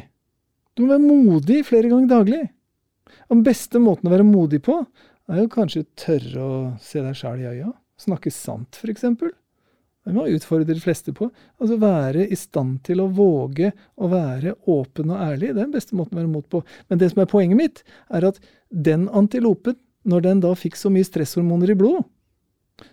Du 0.77 0.85
må 0.85 0.95
være 0.95 1.05
modig 1.05 1.59
flere 1.69 1.91
ganger 1.93 2.13
daglig. 2.13 2.43
Den 3.33 3.43
beste 3.47 3.81
måten 3.83 4.09
å 4.09 4.13
være 4.15 4.27
modig 4.27 4.63
på, 4.65 4.79
er 5.29 5.43
jo 5.43 5.51
kanskje 5.53 5.87
tørre 5.99 6.45
å 6.45 6.57
se 6.83 7.03
deg 7.03 7.17
sjæl 7.19 7.43
i 7.43 7.51
øya. 7.51 7.73
Snakke 8.01 8.33
sant, 8.33 8.77
f.eks. 8.77 9.05
Det 10.07 10.15
må 10.15 10.29
utfordre 10.31 10.69
de 10.71 10.79
fleste 10.79 11.11
på. 11.17 11.27
Altså 11.59 11.81
være 11.83 12.29
i 12.31 12.37
stand 12.39 12.79
til 12.87 13.01
å 13.03 13.09
våge 13.11 13.73
å 13.99 14.07
være 14.13 14.53
åpen 14.71 15.11
og 15.11 15.19
ærlig. 15.19 15.49
Det 15.51 15.59
er 15.59 15.65
den 15.65 15.75
beste 15.75 15.97
måten 15.99 16.15
å 16.15 16.21
være 16.21 16.31
mot 16.31 16.47
på. 16.53 16.61
Men 16.87 17.01
det 17.01 17.09
som 17.11 17.25
er 17.25 17.31
poenget 17.33 17.59
mitt, 17.59 17.83
er 18.15 18.29
at 18.29 18.39
den 18.71 19.09
antilopen, 19.11 19.75
når 20.07 20.23
den 20.29 20.43
da 20.45 20.53
fikk 20.55 20.79
så 20.79 20.93
mye 20.95 21.07
stresshormoner 21.09 21.73
i 21.75 21.79
blodet, 21.79 22.05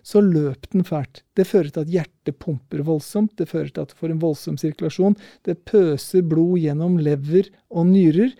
så 0.02 0.18
løp 0.24 0.66
den 0.72 0.82
fælt. 0.82 1.22
Det 1.36 1.44
fører 1.46 1.70
til 1.70 1.84
at 1.84 1.92
hjertet 1.92 2.38
pumper 2.40 2.82
voldsomt, 2.86 3.34
det 3.38 3.46
fører 3.50 3.68
til 3.68 3.84
at 3.84 3.92
du 3.92 3.98
får 4.00 4.14
en 4.14 4.22
voldsom 4.22 4.56
sirkulasjon. 4.58 5.14
Det 5.44 5.58
pøser 5.68 6.24
blod 6.26 6.56
gjennom 6.62 6.96
lever 6.98 7.52
og 7.70 7.86
nyrer, 7.92 8.32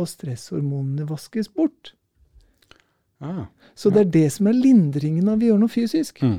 og 0.00 0.06
stresshormonene 0.08 1.08
vaskes 1.08 1.50
bort. 1.52 1.94
Ah, 3.20 3.48
Så 3.74 3.90
det 3.92 4.00
er 4.06 4.12
det 4.14 4.28
som 4.32 4.46
er 4.48 4.56
lindringen 4.56 5.28
av 5.28 5.42
å 5.42 5.50
gjøre 5.50 5.60
noe 5.64 5.72
fysisk. 5.72 6.22
mm. 6.22 6.38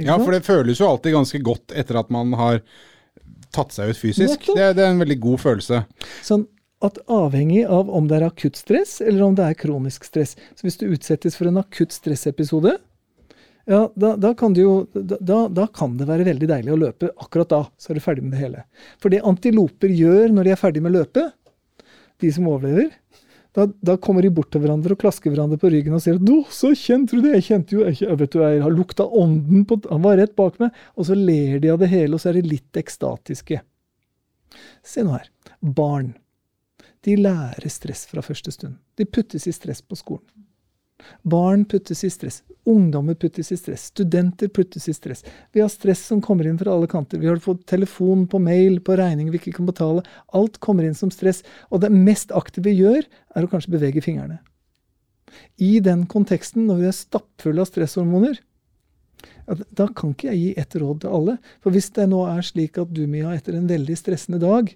Ja, 0.00 0.16
for 0.18 0.32
det 0.32 0.44
føles 0.46 0.78
jo 0.80 0.88
alltid 0.88 1.12
ganske 1.12 1.38
godt 1.44 1.74
etter 1.76 1.98
at 2.00 2.10
man 2.10 2.32
har 2.38 2.60
tatt 3.52 3.72
seg 3.74 3.90
ut 3.92 3.98
fysisk. 4.00 4.46
Det 4.46 4.54
Det, 4.56 4.68
det 4.78 4.84
er 4.86 4.90
en 4.94 5.02
veldig 5.02 5.18
god 5.20 5.40
følelse. 5.42 5.82
Sånn 6.24 6.46
at 6.82 6.96
avhengig 7.12 7.66
av 7.68 7.90
om 7.94 8.08
det 8.08 8.16
er 8.20 8.24
akutt 8.30 8.56
stress, 8.56 9.00
eller 9.04 9.22
om 9.22 9.34
det 9.38 9.44
er 9.44 9.54
kronisk 9.54 10.02
stress 10.08 10.32
Så 10.56 10.64
hvis 10.64 10.78
du 10.80 10.88
utsettes 10.90 11.36
for 11.38 11.46
en 11.46 11.60
akutt 11.60 11.92
stressepisode, 11.94 12.78
ja, 13.70 13.84
da, 13.94 14.16
da, 14.16 14.32
kan 14.34 14.56
jo, 14.58 14.88
da, 14.92 15.16
da- 15.20 15.48
da 15.48 15.66
kan 15.70 15.96
det 16.00 16.08
være 16.08 16.24
veldig 16.26 16.48
deilig 16.50 16.72
å 16.74 16.80
løpe. 16.80 17.12
Akkurat 17.22 17.48
da 17.52 17.60
så 17.78 17.90
er 17.92 17.94
du 17.94 18.00
ferdig 18.02 18.24
med 18.24 18.32
det 18.34 18.40
hele. 18.40 18.64
For 18.98 19.08
det 19.12 19.20
antiloper 19.22 19.92
gjør 19.94 20.32
når 20.34 20.44
de 20.48 20.50
er 20.56 20.58
ferdig 20.58 20.82
med 20.82 20.96
løpet, 20.96 21.30
de 22.18 22.32
som 22.34 22.48
overlever, 22.50 22.90
da, 23.52 23.66
da 23.84 23.98
kommer 24.00 24.24
de 24.24 24.30
bort 24.32 24.48
til 24.52 24.62
hverandre 24.62 24.94
og 24.94 25.00
klasker 25.02 25.32
hverandre 25.32 25.58
på 25.60 25.68
ryggen 25.72 25.96
og 25.96 26.00
sier 26.00 26.16
at 26.16 26.24
'Du, 26.24 26.44
så 26.48 26.72
kjente 26.72 27.18
du 27.18 27.26
det? 27.26 27.34
Jeg 27.36 27.46
kjente 27.50 27.76
jo 27.76 27.84
jeg, 27.84 28.16
vet 28.18 28.32
du, 28.32 28.40
jeg 28.40 28.62
har 28.64 28.72
lukta 28.72 29.04
ånden 29.04 29.66
på 29.68 29.76
Han 29.90 30.04
var 30.04 30.16
rett 30.16 30.34
bak 30.36 30.56
meg.' 30.62 30.72
Og 30.96 31.06
så 31.08 31.16
ler 31.18 31.60
de 31.60 31.72
av 31.72 31.78
det 31.82 31.90
hele, 31.92 32.16
og 32.16 32.22
så 32.22 32.30
er 32.30 32.40
de 32.40 32.48
litt 32.54 32.80
ekstatiske. 32.80 33.60
Se 34.82 35.04
nå 35.04 35.12
her. 35.12 35.28
Barn. 35.60 36.14
De 37.04 37.16
lærer 37.16 37.68
stress 37.68 38.06
fra 38.06 38.22
første 38.22 38.52
stund. 38.54 38.78
De 38.96 39.04
puttes 39.04 39.46
i 39.46 39.52
stress 39.52 39.82
på 39.82 39.98
skolen. 39.98 40.41
Barn 41.22 41.64
puttes 41.68 42.04
i 42.04 42.10
stress. 42.12 42.42
Ungdommer 42.68 43.14
puttes 43.18 43.50
i 43.52 43.58
stress. 43.58 43.88
Studenter 43.90 44.48
puttes 44.48 44.88
i 44.88 44.94
stress. 44.94 45.24
Vi 45.52 45.60
har 45.60 45.70
stress 45.72 46.04
som 46.06 46.22
kommer 46.22 46.46
inn 46.46 46.60
fra 46.60 46.74
alle 46.74 46.86
kanter. 46.90 47.18
Vi 47.18 47.30
har 47.30 47.42
fått 47.42 47.66
telefon 47.70 48.26
på 48.30 48.38
mail, 48.42 48.78
på 48.80 48.96
regninger 48.98 49.34
vi 49.34 49.40
ikke 49.40 49.56
kan 49.58 49.68
betale. 49.68 50.04
Alt 50.36 50.60
kommer 50.62 50.86
inn 50.86 50.98
som 50.98 51.10
stress. 51.10 51.42
Og 51.70 51.82
det 51.82 51.90
mest 51.94 52.34
aktive 52.34 52.70
vi 52.70 52.78
gjør, 52.84 53.02
er 53.34 53.44
å 53.44 53.50
kanskje 53.50 53.74
bevege 53.74 54.04
fingrene. 54.04 54.38
I 55.58 55.80
den 55.80 56.06
konteksten, 56.10 56.66
når 56.68 56.82
vi 56.82 56.88
er 56.90 56.96
stappfulle 56.96 57.64
av 57.64 57.70
stresshormoner, 57.70 58.38
da 59.74 59.88
kan 59.90 60.12
ikke 60.12 60.30
jeg 60.30 60.38
gi 60.38 60.52
ett 60.60 60.76
råd 60.78 61.02
til 61.02 61.16
alle. 61.18 61.36
For 61.64 61.74
hvis 61.74 61.90
det 61.96 62.06
nå 62.10 62.22
er 62.30 62.46
slik 62.46 62.78
at 62.80 62.92
du, 62.94 63.04
Mia, 63.10 63.32
etter 63.34 63.56
en 63.58 63.68
veldig 63.70 63.96
stressende 63.98 64.40
dag, 64.42 64.70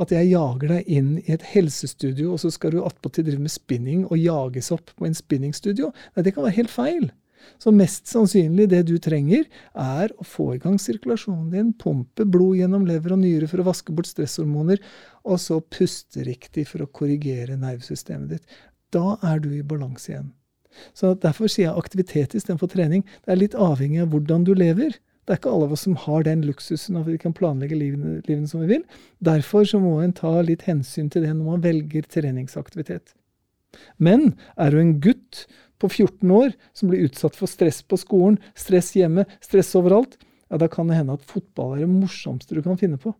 at 0.00 0.12
jeg 0.14 0.30
jager 0.30 0.76
deg 0.76 0.88
inn 0.88 1.10
i 1.20 1.34
et 1.34 1.44
helsestudio, 1.52 2.32
og 2.32 2.40
så 2.40 2.52
skal 2.52 2.74
du 2.74 2.82
attpåtil 2.84 3.26
drive 3.26 3.44
med 3.44 3.52
spinning 3.52 4.06
og 4.08 4.20
jages 4.20 4.72
opp 4.74 4.94
på 4.96 5.08
en 5.08 5.16
spinningstudio, 5.16 5.90
nei, 6.14 6.24
det 6.24 6.34
kan 6.36 6.46
være 6.46 6.58
helt 6.62 6.72
feil. 6.72 7.10
Så 7.58 7.72
mest 7.74 8.06
sannsynlig 8.10 8.68
det 8.70 8.84
du 8.88 8.96
trenger, 9.02 9.46
er 9.74 10.12
å 10.14 10.26
få 10.26 10.52
i 10.54 10.60
gang 10.62 10.78
sirkulasjonen 10.80 11.50
din, 11.52 11.72
pumpe 11.78 12.26
blod 12.28 12.60
gjennom 12.60 12.86
lever 12.88 13.16
og 13.16 13.22
nyre 13.22 13.48
for 13.50 13.62
å 13.62 13.66
vaske 13.66 13.94
bort 13.94 14.10
stresshormoner, 14.10 14.82
og 15.26 15.40
så 15.42 15.58
puste 15.62 16.26
riktig 16.26 16.68
for 16.70 16.84
å 16.84 16.90
korrigere 16.90 17.58
nervesystemet 17.58 18.36
ditt. 18.36 18.60
Da 18.94 19.16
er 19.26 19.42
du 19.42 19.50
i 19.56 19.64
balanse 19.66 20.12
igjen. 20.12 20.30
Så 20.96 21.12
Derfor 21.20 21.50
sier 21.50 21.68
jeg 21.68 21.78
aktivitet 21.78 22.36
istedenfor 22.36 22.70
trening. 22.72 23.04
Det 23.24 23.34
er 23.34 23.40
litt 23.42 23.56
avhengig 23.58 24.02
av 24.04 24.12
hvordan 24.12 24.46
du 24.48 24.54
lever. 24.56 24.96
Det 25.22 25.34
er 25.34 25.38
ikke 25.38 25.52
alle 25.54 25.68
av 25.68 25.74
oss 25.76 25.84
som 25.86 25.98
har 26.02 26.24
den 26.26 26.40
luksusen 26.46 26.98
at 26.98 27.06
vi 27.06 27.18
kan 27.22 27.34
planlegge 27.36 27.78
livene, 27.78 28.16
livene 28.26 28.48
som 28.50 28.64
vi 28.64 28.72
vil. 28.72 28.86
Derfor 29.22 29.66
så 29.68 29.78
må 29.82 30.00
en 30.02 30.14
ta 30.18 30.32
litt 30.42 30.64
hensyn 30.66 31.12
til 31.12 31.22
det 31.22 31.30
når 31.36 31.44
man 31.46 31.62
velger 31.62 32.08
treningsaktivitet. 32.10 33.14
Men 34.02 34.32
er 34.60 34.74
du 34.74 34.80
en 34.80 34.96
gutt 35.02 35.44
på 35.82 35.88
14 35.90 36.34
år 36.34 36.52
som 36.76 36.90
blir 36.90 37.06
utsatt 37.06 37.38
for 37.38 37.50
stress 37.50 37.80
på 37.86 37.98
skolen, 38.00 38.40
stress 38.58 38.92
hjemme, 38.98 39.24
stress 39.42 39.72
overalt, 39.78 40.18
ja, 40.52 40.58
da 40.60 40.68
kan 40.68 40.90
det 40.90 40.98
hende 40.98 41.14
at 41.16 41.22
fotball 41.24 41.76
er 41.76 41.84
det 41.84 41.92
morsomste 41.92 42.58
du 42.58 42.60
kan 42.64 42.76
finne 42.80 42.98
på. 43.00 43.14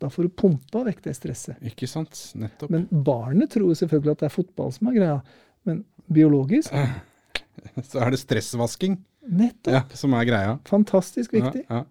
Da 0.00 0.08
får 0.12 0.28
du 0.28 0.36
pumpa 0.40 0.84
vekk 0.86 1.02
det 1.04 1.16
stresset. 1.18 1.58
Ikke 1.64 1.88
sant? 1.88 2.16
Nettopp. 2.36 2.72
Men 2.72 2.86
barnet 2.90 3.52
tror 3.52 3.74
selvfølgelig 3.76 4.14
at 4.14 4.22
det 4.22 4.28
er 4.30 4.34
fotball 4.34 4.72
som 4.72 4.90
er 4.90 4.96
greia. 4.96 5.18
Men 5.66 5.82
biologisk 6.12 6.72
Så 7.88 7.98
er 7.98 8.12
det 8.12 8.20
stressvasking 8.20 8.98
nettopp. 9.28 9.74
ja, 9.74 9.82
som 9.98 10.14
er 10.16 10.26
greia. 10.28 10.56
Fantastisk 10.68 11.34
viktig. 11.36 11.66
Ja, 11.66 11.82
ja. 11.82 11.84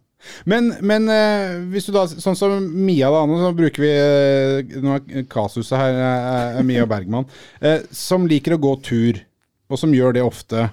Men, 0.49 0.71
men 0.81 1.09
eh, 1.11 1.59
hvis 1.69 1.87
du 1.87 1.93
da, 1.93 2.05
sånn 2.09 2.37
som 2.37 2.63
Mia 2.85 3.11
da, 3.13 3.21
nå 3.29 3.37
så 3.41 3.51
bruker 3.53 3.83
vi 3.83 3.91
eh, 3.91 4.79
Nå 4.81 4.95
er 4.97 5.27
kasuset 5.29 5.77
her 5.77 5.99
eh, 5.99 6.59
er 6.61 6.65
Mia 6.65 6.87
Bergman, 6.89 7.27
eh, 7.65 7.83
som 7.93 8.25
liker 8.29 8.55
å 8.55 8.61
gå 8.61 8.73
tur, 8.85 9.21
og 9.69 9.81
som 9.81 9.93
gjør 9.93 10.17
det 10.17 10.25
ofte. 10.25 10.69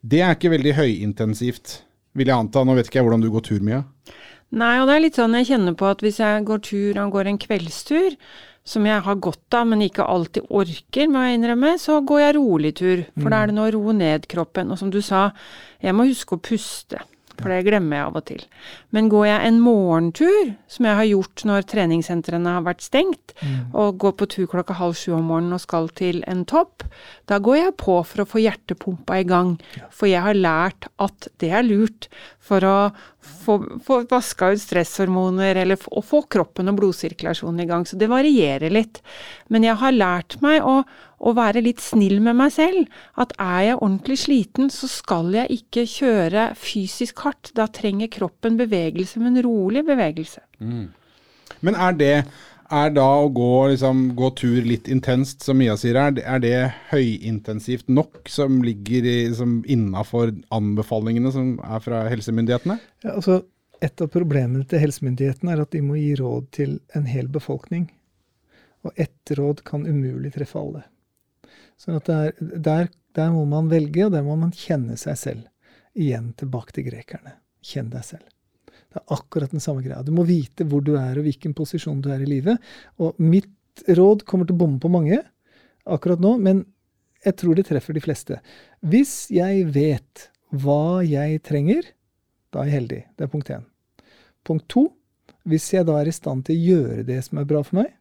Det 0.00 0.22
er 0.24 0.36
ikke 0.36 0.54
veldig 0.54 0.76
høyintensivt, 0.78 1.80
vil 2.16 2.30
jeg 2.30 2.36
anta. 2.36 2.64
Nå 2.64 2.76
vet 2.78 2.88
ikke 2.88 3.00
jeg 3.00 3.08
hvordan 3.08 3.24
du 3.24 3.30
går 3.32 3.44
tur, 3.50 3.60
Mia. 3.64 3.82
Nei, 4.50 4.74
og 4.80 4.88
det 4.88 4.96
er 4.96 5.04
litt 5.04 5.18
sånn 5.18 5.36
jeg 5.38 5.52
kjenner 5.52 5.76
på 5.78 5.86
at 5.86 6.00
hvis 6.02 6.18
jeg 6.18 6.46
går 6.48 6.62
tur 6.66 6.98
og 7.04 7.12
går 7.14 7.30
en 7.30 7.38
kveldstur, 7.38 8.16
som 8.64 8.86
jeg 8.86 9.02
har 9.06 9.22
godt 9.24 9.56
av, 9.56 9.68
men 9.70 9.84
ikke 9.86 10.06
alltid 10.06 10.50
orker, 10.50 11.08
må 11.10 11.24
jeg 11.24 11.38
innrømme, 11.38 11.76
så 11.80 12.00
går 12.06 12.20
jeg 12.20 12.36
rolig 12.36 12.74
tur. 12.78 13.06
For 13.18 13.32
da 13.32 13.40
er 13.40 13.50
det 13.50 13.56
noe 13.56 13.70
å 13.70 13.76
roe 13.78 13.96
ned 13.96 14.28
kroppen. 14.30 14.70
Og 14.70 14.78
som 14.80 14.92
du 14.92 15.00
sa, 15.04 15.30
jeg 15.82 15.96
må 15.96 16.06
huske 16.10 16.36
å 16.36 16.44
puste. 16.44 17.00
For 17.40 17.48
det 17.48 17.64
glemmer 17.64 17.96
jeg 17.96 18.06
av 18.06 18.18
og 18.18 18.24
til. 18.28 18.42
Men 18.92 19.08
går 19.12 19.26
jeg 19.26 19.48
en 19.48 19.60
morgentur, 19.64 20.50
som 20.68 20.88
jeg 20.88 20.98
har 20.98 21.08
gjort 21.08 21.44
når 21.48 21.66
treningssentrene 21.72 22.56
har 22.58 22.66
vært 22.66 22.84
stengt, 22.84 23.34
og 23.72 23.96
går 24.02 24.16
på 24.20 24.28
tur 24.34 24.50
klokka 24.50 24.76
halv 24.76 24.98
sju 25.00 25.14
om 25.16 25.30
morgenen 25.30 25.56
og 25.56 25.62
skal 25.64 25.88
til 25.96 26.20
en 26.30 26.44
topp, 26.44 26.84
da 27.30 27.40
går 27.40 27.62
jeg 27.62 27.76
på 27.80 27.96
for 28.04 28.24
å 28.24 28.28
få 28.28 28.42
hjertepumpa 28.44 29.22
i 29.22 29.28
gang. 29.28 29.54
For 29.88 30.10
jeg 30.10 30.24
har 30.26 30.36
lært 30.36 30.90
at 31.00 31.30
det 31.40 31.52
er 31.56 31.64
lurt 31.66 32.10
for 32.40 32.64
å 32.64 32.76
få, 33.20 33.56
få 33.84 34.00
vaska 34.10 34.50
ut 34.54 34.62
stresshormoner, 34.62 35.60
eller 35.60 35.80
å 35.92 36.02
få 36.04 36.22
kroppen 36.32 36.72
og 36.72 36.78
blodsirkulasjonen 36.80 37.62
i 37.64 37.68
gang. 37.68 37.84
Så 37.86 37.98
det 38.00 38.08
varierer 38.10 38.72
litt. 38.72 39.02
Men 39.52 39.66
jeg 39.68 39.78
har 39.82 39.96
lært 39.96 40.38
meg 40.44 40.64
å, 40.66 40.80
å 41.20 41.34
være 41.36 41.62
litt 41.64 41.82
snill 41.84 42.18
med 42.24 42.38
meg 42.40 42.54
selv. 42.56 43.00
At 43.20 43.34
er 43.36 43.66
jeg 43.68 43.80
ordentlig 43.80 44.18
sliten, 44.24 44.72
så 44.72 44.88
skal 44.90 45.34
jeg 45.36 45.60
ikke 45.60 45.86
kjøre 45.92 46.50
fysisk 46.58 47.26
hardt. 47.26 47.52
Da 47.58 47.68
trenger 47.68 48.12
kroppen 48.12 48.58
bevegelse, 48.60 49.20
men 49.22 49.40
rolig 49.44 49.84
bevegelse. 49.88 50.42
Men 51.60 51.76
er 51.76 51.98
det 51.98 52.14
er 52.70 52.92
da 52.94 53.06
å 53.20 53.28
gå, 53.34 53.52
liksom, 53.72 54.02
gå 54.18 54.30
tur 54.38 54.64
litt 54.66 54.88
intenst, 54.90 55.42
som 55.44 55.58
Mia 55.60 55.76
sier, 55.80 55.98
her, 55.98 56.16
er 56.18 56.42
det 56.42 56.56
høyintensivt 56.90 57.90
nok 57.90 58.30
som 58.30 58.60
ligger 58.64 59.06
liksom, 59.06 59.60
innafor 59.70 60.32
anbefalingene 60.54 61.32
som 61.34 61.56
er 61.66 61.82
fra 61.84 62.04
helsemyndighetene? 62.12 62.78
Ja, 63.04 63.16
altså, 63.16 63.40
et 63.80 64.00
av 64.02 64.10
problemene 64.12 64.66
til 64.68 64.82
helsemyndighetene 64.82 65.54
er 65.54 65.64
at 65.64 65.72
de 65.74 65.82
må 65.84 65.96
gi 65.98 66.14
råd 66.20 66.50
til 66.56 66.78
en 66.96 67.08
hel 67.08 67.30
befolkning. 67.32 67.88
Og 68.84 68.96
ett 69.00 69.34
råd 69.36 69.62
kan 69.66 69.86
umulig 69.88 70.34
treffe 70.36 70.60
alle. 70.60 70.84
Så 71.80 71.96
at 71.96 72.08
det 72.08 72.16
er, 72.16 72.58
der, 72.60 72.90
der 73.16 73.32
må 73.32 73.46
man 73.48 73.70
velge, 73.72 74.06
og 74.06 74.12
der 74.14 74.24
må 74.24 74.36
man 74.40 74.52
kjenne 74.56 74.98
seg 75.00 75.16
selv. 75.20 75.46
Igjen 75.96 76.34
tilbake 76.38 76.76
til 76.76 76.86
grekerne. 76.90 77.38
Kjenn 77.64 77.90
deg 77.92 78.04
selv. 78.06 78.28
Det 78.90 78.98
er 78.98 79.14
akkurat 79.14 79.52
den 79.54 79.62
samme 79.62 79.84
greia. 79.84 80.02
Du 80.02 80.12
må 80.14 80.24
vite 80.26 80.66
hvor 80.66 80.82
du 80.84 80.96
er 80.98 81.18
og 81.18 81.26
hvilken 81.26 81.54
posisjon 81.56 82.02
du 82.02 82.10
er 82.10 82.24
i 82.24 82.28
livet. 82.28 82.58
Og 82.98 83.18
mitt 83.22 83.84
råd 83.86 84.24
kommer 84.28 84.48
til 84.48 84.58
å 84.58 84.62
bomme 84.64 84.80
på 84.82 84.90
mange 84.92 85.20
akkurat 85.90 86.20
nå, 86.22 86.34
men 86.42 86.64
jeg 87.24 87.36
tror 87.40 87.56
det 87.56 87.66
treffer 87.68 87.96
de 87.96 88.02
fleste. 88.02 88.38
Hvis 88.80 89.30
jeg 89.32 89.66
vet 89.74 90.28
hva 90.50 91.00
jeg 91.06 91.42
trenger, 91.46 91.86
da 92.50 92.62
er 92.62 92.70
jeg 92.70 92.78
heldig. 92.78 93.02
Det 93.16 93.26
er 93.26 93.32
punkt 93.32 93.52
én. 93.54 93.66
Punkt 94.46 94.66
to, 94.72 94.86
hvis 95.48 95.68
jeg 95.74 95.86
da 95.88 95.98
er 96.00 96.10
i 96.10 96.14
stand 96.14 96.46
til 96.46 96.56
å 96.56 96.70
gjøre 96.74 97.06
det 97.08 97.20
som 97.26 97.40
er 97.40 97.48
bra 97.48 97.62
for 97.66 97.82
meg, 97.82 97.92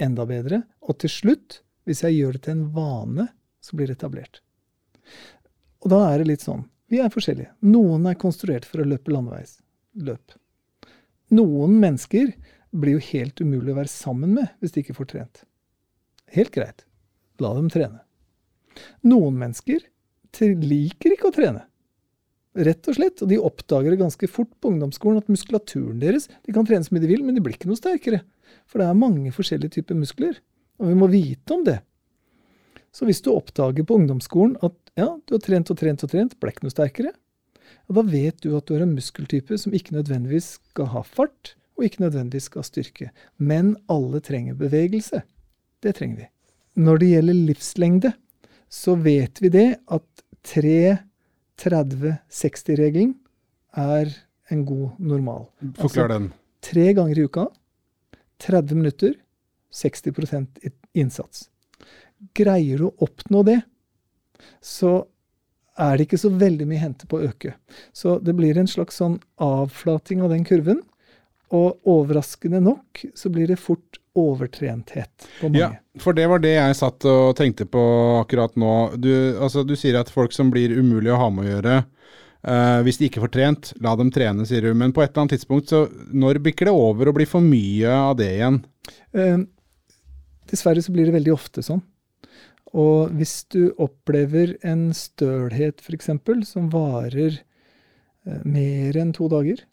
enda 0.00 0.24
bedre. 0.28 0.62
Og 0.86 0.98
til 1.02 1.12
slutt, 1.12 1.60
hvis 1.88 2.04
jeg 2.06 2.16
gjør 2.16 2.38
det 2.38 2.44
til 2.46 2.56
en 2.56 2.68
vane, 2.74 3.28
så 3.60 3.76
blir 3.76 3.92
etablert. 3.92 4.40
Og 5.84 5.92
da 5.92 6.04
er 6.10 6.20
det 6.20 6.30
litt 6.30 6.44
sånn. 6.46 6.64
Vi 6.90 7.00
er 7.02 7.12
forskjellige. 7.12 7.52
Noen 7.70 8.08
er 8.10 8.18
konstruert 8.18 8.66
for 8.68 8.82
å 8.82 8.88
løpe 8.88 9.12
landeveisløp. 9.94 10.36
Noen 11.30 11.78
mennesker 11.80 12.32
blir 12.70 12.98
jo 12.98 13.06
helt 13.12 13.40
umulig 13.40 13.72
å 13.72 13.78
være 13.78 13.90
sammen 13.90 14.34
med 14.34 14.48
hvis 14.60 14.72
de 14.74 14.82
ikke 14.82 14.96
får 14.96 15.10
trent. 15.12 15.42
Helt 16.30 16.52
greit. 16.54 16.84
La 17.40 17.52
dem 17.54 17.70
trene. 17.70 18.02
Noen 19.02 19.38
mennesker 19.38 19.82
liker 20.38 21.14
ikke 21.14 21.30
å 21.30 21.34
trene. 21.34 21.66
Rett 22.54 22.86
og 22.90 22.96
slett. 22.96 23.22
Og 23.22 23.30
de 23.30 23.38
oppdager 23.38 23.90
det 23.90 24.00
ganske 24.00 24.30
fort 24.30 24.50
på 24.60 24.72
ungdomsskolen 24.72 25.22
at 25.22 25.30
muskulaturen 25.30 26.00
deres 26.02 26.28
De 26.46 26.54
kan 26.54 26.66
trene 26.66 26.84
så 26.84 26.94
mye 26.94 27.04
de 27.04 27.10
vil, 27.10 27.22
men 27.24 27.34
de 27.34 27.42
blir 27.42 27.54
ikke 27.54 27.70
noe 27.70 27.78
sterkere. 27.78 28.22
For 28.66 28.82
det 28.82 28.88
er 28.90 28.98
mange 28.98 29.30
forskjellige 29.34 29.78
typer 29.78 29.98
muskler. 29.98 30.38
Og 30.82 30.90
vi 30.90 30.98
må 30.98 31.10
vite 31.10 31.54
om 31.54 31.64
det. 31.66 31.80
Så 32.90 33.06
hvis 33.06 33.22
du 33.22 33.30
oppdager 33.30 33.86
på 33.86 34.00
ungdomsskolen 34.00 34.56
at 34.66 34.74
ja, 34.98 35.12
du 35.14 35.34
har 35.36 35.42
trent 35.42 35.70
og 35.70 35.78
trent 35.78 36.02
og 36.02 36.10
trent, 36.10 36.34
ble 36.42 36.50
ikke 36.50 36.66
noe 36.66 36.74
sterkere, 36.74 37.12
og 37.88 37.92
da 37.98 38.02
vet 38.06 38.36
du 38.44 38.48
at 38.56 38.66
du 38.66 38.72
har 38.76 38.82
en 38.86 38.96
muskeltype 38.96 39.54
som 39.58 39.74
ikke 39.76 39.96
nødvendigvis 39.96 40.48
skal 40.70 40.86
ha 40.94 41.00
fart, 41.06 41.44
og 41.76 41.80
ikke 41.86 42.04
nødvendigvis 42.04 42.46
skal 42.50 42.60
ha 42.60 42.66
styrke. 42.68 43.06
Men 43.38 43.64
alle 43.90 44.18
trenger 44.24 44.54
bevegelse. 44.58 45.18
Det 45.80 45.92
trenger 45.96 46.16
vi. 46.22 46.26
Når 46.80 46.94
det 47.00 47.12
gjelder 47.14 47.44
livslengde, 47.48 48.10
så 48.70 48.92
vet 48.94 49.42
vi 49.42 49.48
det 49.50 49.76
at 49.90 50.08
3-30-60-regelen 50.46 53.14
er 53.80 54.06
en 54.50 54.66
god 54.66 54.88
normal. 54.98 55.44
Forklar 55.78 56.04
altså, 56.04 56.18
den. 56.18 56.32
Tre 56.60 56.94
ganger 56.94 57.18
i 57.18 57.24
uka, 57.26 57.44
30 58.40 58.74
minutter, 58.76 59.14
60% 59.72 60.46
innsats. 60.98 61.50
Greier 62.36 62.78
du 62.78 62.86
å 62.90 62.96
oppnå 63.06 63.42
det, 63.46 63.60
så 64.60 65.06
er 65.78 65.96
det 65.96 66.08
ikke 66.08 66.20
så 66.20 66.30
veldig 66.34 66.66
mye 66.68 66.82
hente 66.82 67.08
på 67.08 67.18
å 67.18 67.30
øke. 67.30 67.54
Så 67.92 68.18
det 68.24 68.34
blir 68.38 68.58
en 68.58 68.70
slags 68.70 68.98
sånn 69.00 69.18
avflating 69.42 70.22
av 70.24 70.34
den 70.34 70.46
kurven. 70.48 70.82
Og 71.56 71.80
overraskende 71.90 72.60
nok 72.62 73.00
så 73.18 73.30
blir 73.32 73.50
det 73.50 73.58
fort 73.58 73.98
overtrenthet 74.14 75.26
på 75.40 75.48
mange. 75.48 75.58
Ja, 75.58 76.02
for 76.02 76.14
det 76.14 76.28
var 76.30 76.42
det 76.42 76.52
jeg 76.54 76.76
satt 76.78 77.06
og 77.10 77.34
tenkte 77.38 77.66
på 77.66 77.82
akkurat 78.20 78.54
nå. 78.58 78.74
Du, 79.02 79.10
altså, 79.38 79.64
du 79.66 79.74
sier 79.78 79.98
at 79.98 80.12
folk 80.14 80.34
som 80.34 80.52
blir 80.54 80.76
umulig 80.78 81.10
å 81.10 81.18
ha 81.18 81.28
med 81.34 81.46
å 81.46 81.50
gjøre, 81.54 81.76
uh, 82.46 82.78
hvis 82.86 83.00
de 83.00 83.10
ikke 83.10 83.22
får 83.24 83.34
trent, 83.34 83.72
la 83.82 83.96
dem 83.98 84.12
trene, 84.14 84.46
sier 84.46 84.66
du. 84.66 84.70
Men 84.78 84.94
på 84.94 85.02
et 85.02 85.10
eller 85.10 85.24
annet 85.26 85.38
tidspunkt, 85.38 85.70
så 85.74 85.86
når 86.14 86.42
bikker 86.46 86.70
det 86.70 86.76
over 86.76 87.10
og 87.10 87.18
blir 87.18 87.30
for 87.30 87.42
mye 87.42 87.98
av 87.98 88.14
det 88.20 88.30
igjen? 88.36 88.62
Uh, 89.14 89.42
dessverre 90.50 90.86
så 90.86 90.94
blir 90.94 91.10
det 91.10 91.18
veldig 91.18 91.34
ofte 91.34 91.66
sånn. 91.66 91.82
Og 92.76 93.10
hvis 93.18 93.42
du 93.50 93.72
opplever 93.82 94.54
en 94.66 94.90
stølhet 94.94 95.82
f.eks. 95.82 96.10
som 96.46 96.70
varer 96.70 97.40
uh, 98.26 98.40
mer 98.44 98.98
enn 99.00 99.12
to 99.16 99.26
dager, 99.32 99.64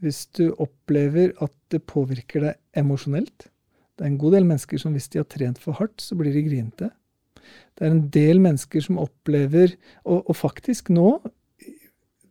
hvis 0.00 0.24
du 0.34 0.50
opplever 0.58 1.34
at 1.44 1.52
det 1.70 1.84
påvirker 1.86 2.46
deg 2.48 2.80
emosjonelt. 2.80 3.50
Det 3.94 4.06
er 4.06 4.14
en 4.14 4.20
god 4.20 4.38
del 4.38 4.46
mennesker 4.48 4.80
som 4.80 4.96
hvis 4.96 5.10
de 5.12 5.20
har 5.20 5.28
trent 5.28 5.60
for 5.60 5.76
hardt, 5.76 6.00
så 6.00 6.16
blir 6.16 6.32
de 6.34 6.46
grinete. 6.46 6.88
Det 7.76 7.84
er 7.84 7.92
en 7.92 8.06
del 8.12 8.40
mennesker 8.42 8.84
som 8.84 8.98
opplever 9.00 9.72
Og, 10.04 10.28
og 10.28 10.36
faktisk 10.36 10.90
nå 10.92 11.18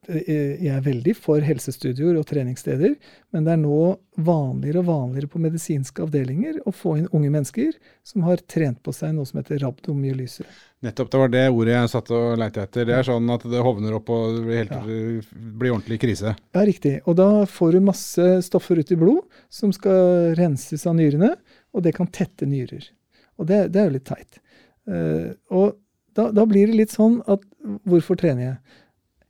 jeg 0.07 0.71
er 0.71 0.83
veldig 0.85 1.13
for 1.17 1.43
helsestudioer 1.43 2.17
og 2.19 2.25
treningssteder, 2.29 2.95
men 3.35 3.45
det 3.45 3.51
er 3.53 3.59
nå 3.61 3.79
vanligere 4.15 4.81
og 4.81 4.87
vanligere 4.87 5.29
på 5.31 5.41
medisinske 5.43 6.03
avdelinger 6.05 6.61
å 6.67 6.73
få 6.75 6.95
inn 6.99 7.09
unge 7.15 7.31
mennesker 7.33 7.73
som 8.07 8.23
har 8.27 8.41
trent 8.49 8.79
på 8.85 8.93
seg 8.95 9.13
noe 9.15 9.27
som 9.27 9.41
heter 9.41 9.61
rabdomyolyse. 9.63 10.45
Nettopp, 10.85 11.11
det 11.11 11.21
var 11.21 11.33
det 11.33 11.43
ordet 11.51 11.75
jeg 11.75 11.91
satt 11.91 12.11
og 12.15 12.39
leita 12.39 12.63
etter. 12.63 12.87
Det 12.87 12.95
er 12.95 13.09
sånn 13.09 13.33
at 13.35 13.43
det 13.51 13.63
hovner 13.65 13.97
opp 13.99 14.09
og 14.15 14.37
det 14.37 14.45
blir, 14.45 14.61
helt, 14.61 14.75
ja. 14.77 15.41
blir 15.59 15.75
ordentlig 15.75 15.99
krise. 16.01 16.33
Ja, 16.55 16.63
riktig. 16.67 16.95
Og 17.03 17.19
da 17.19 17.29
får 17.49 17.75
du 17.75 17.89
masse 17.89 18.29
stoffer 18.47 18.79
ut 18.79 18.95
i 18.95 18.99
blod 18.99 19.41
som 19.53 19.75
skal 19.75 20.33
renses 20.39 20.87
av 20.89 20.95
nyrene, 20.97 21.35
og 21.75 21.85
det 21.85 21.93
kan 21.99 22.07
tette 22.07 22.47
nyrer. 22.49 22.87
Og 23.39 23.51
det, 23.51 23.65
det 23.73 23.83
er 23.83 23.89
jo 23.89 23.97
litt 23.97 24.09
teit. 24.09 24.41
Uh, 24.89 25.35
og 25.53 25.77
da, 26.17 26.29
da 26.35 26.45
blir 26.49 26.71
det 26.71 26.79
litt 26.79 26.95
sånn 26.95 27.19
at 27.29 27.43
hvorfor 27.87 28.17
trener 28.19 28.45
jeg? 28.45 28.85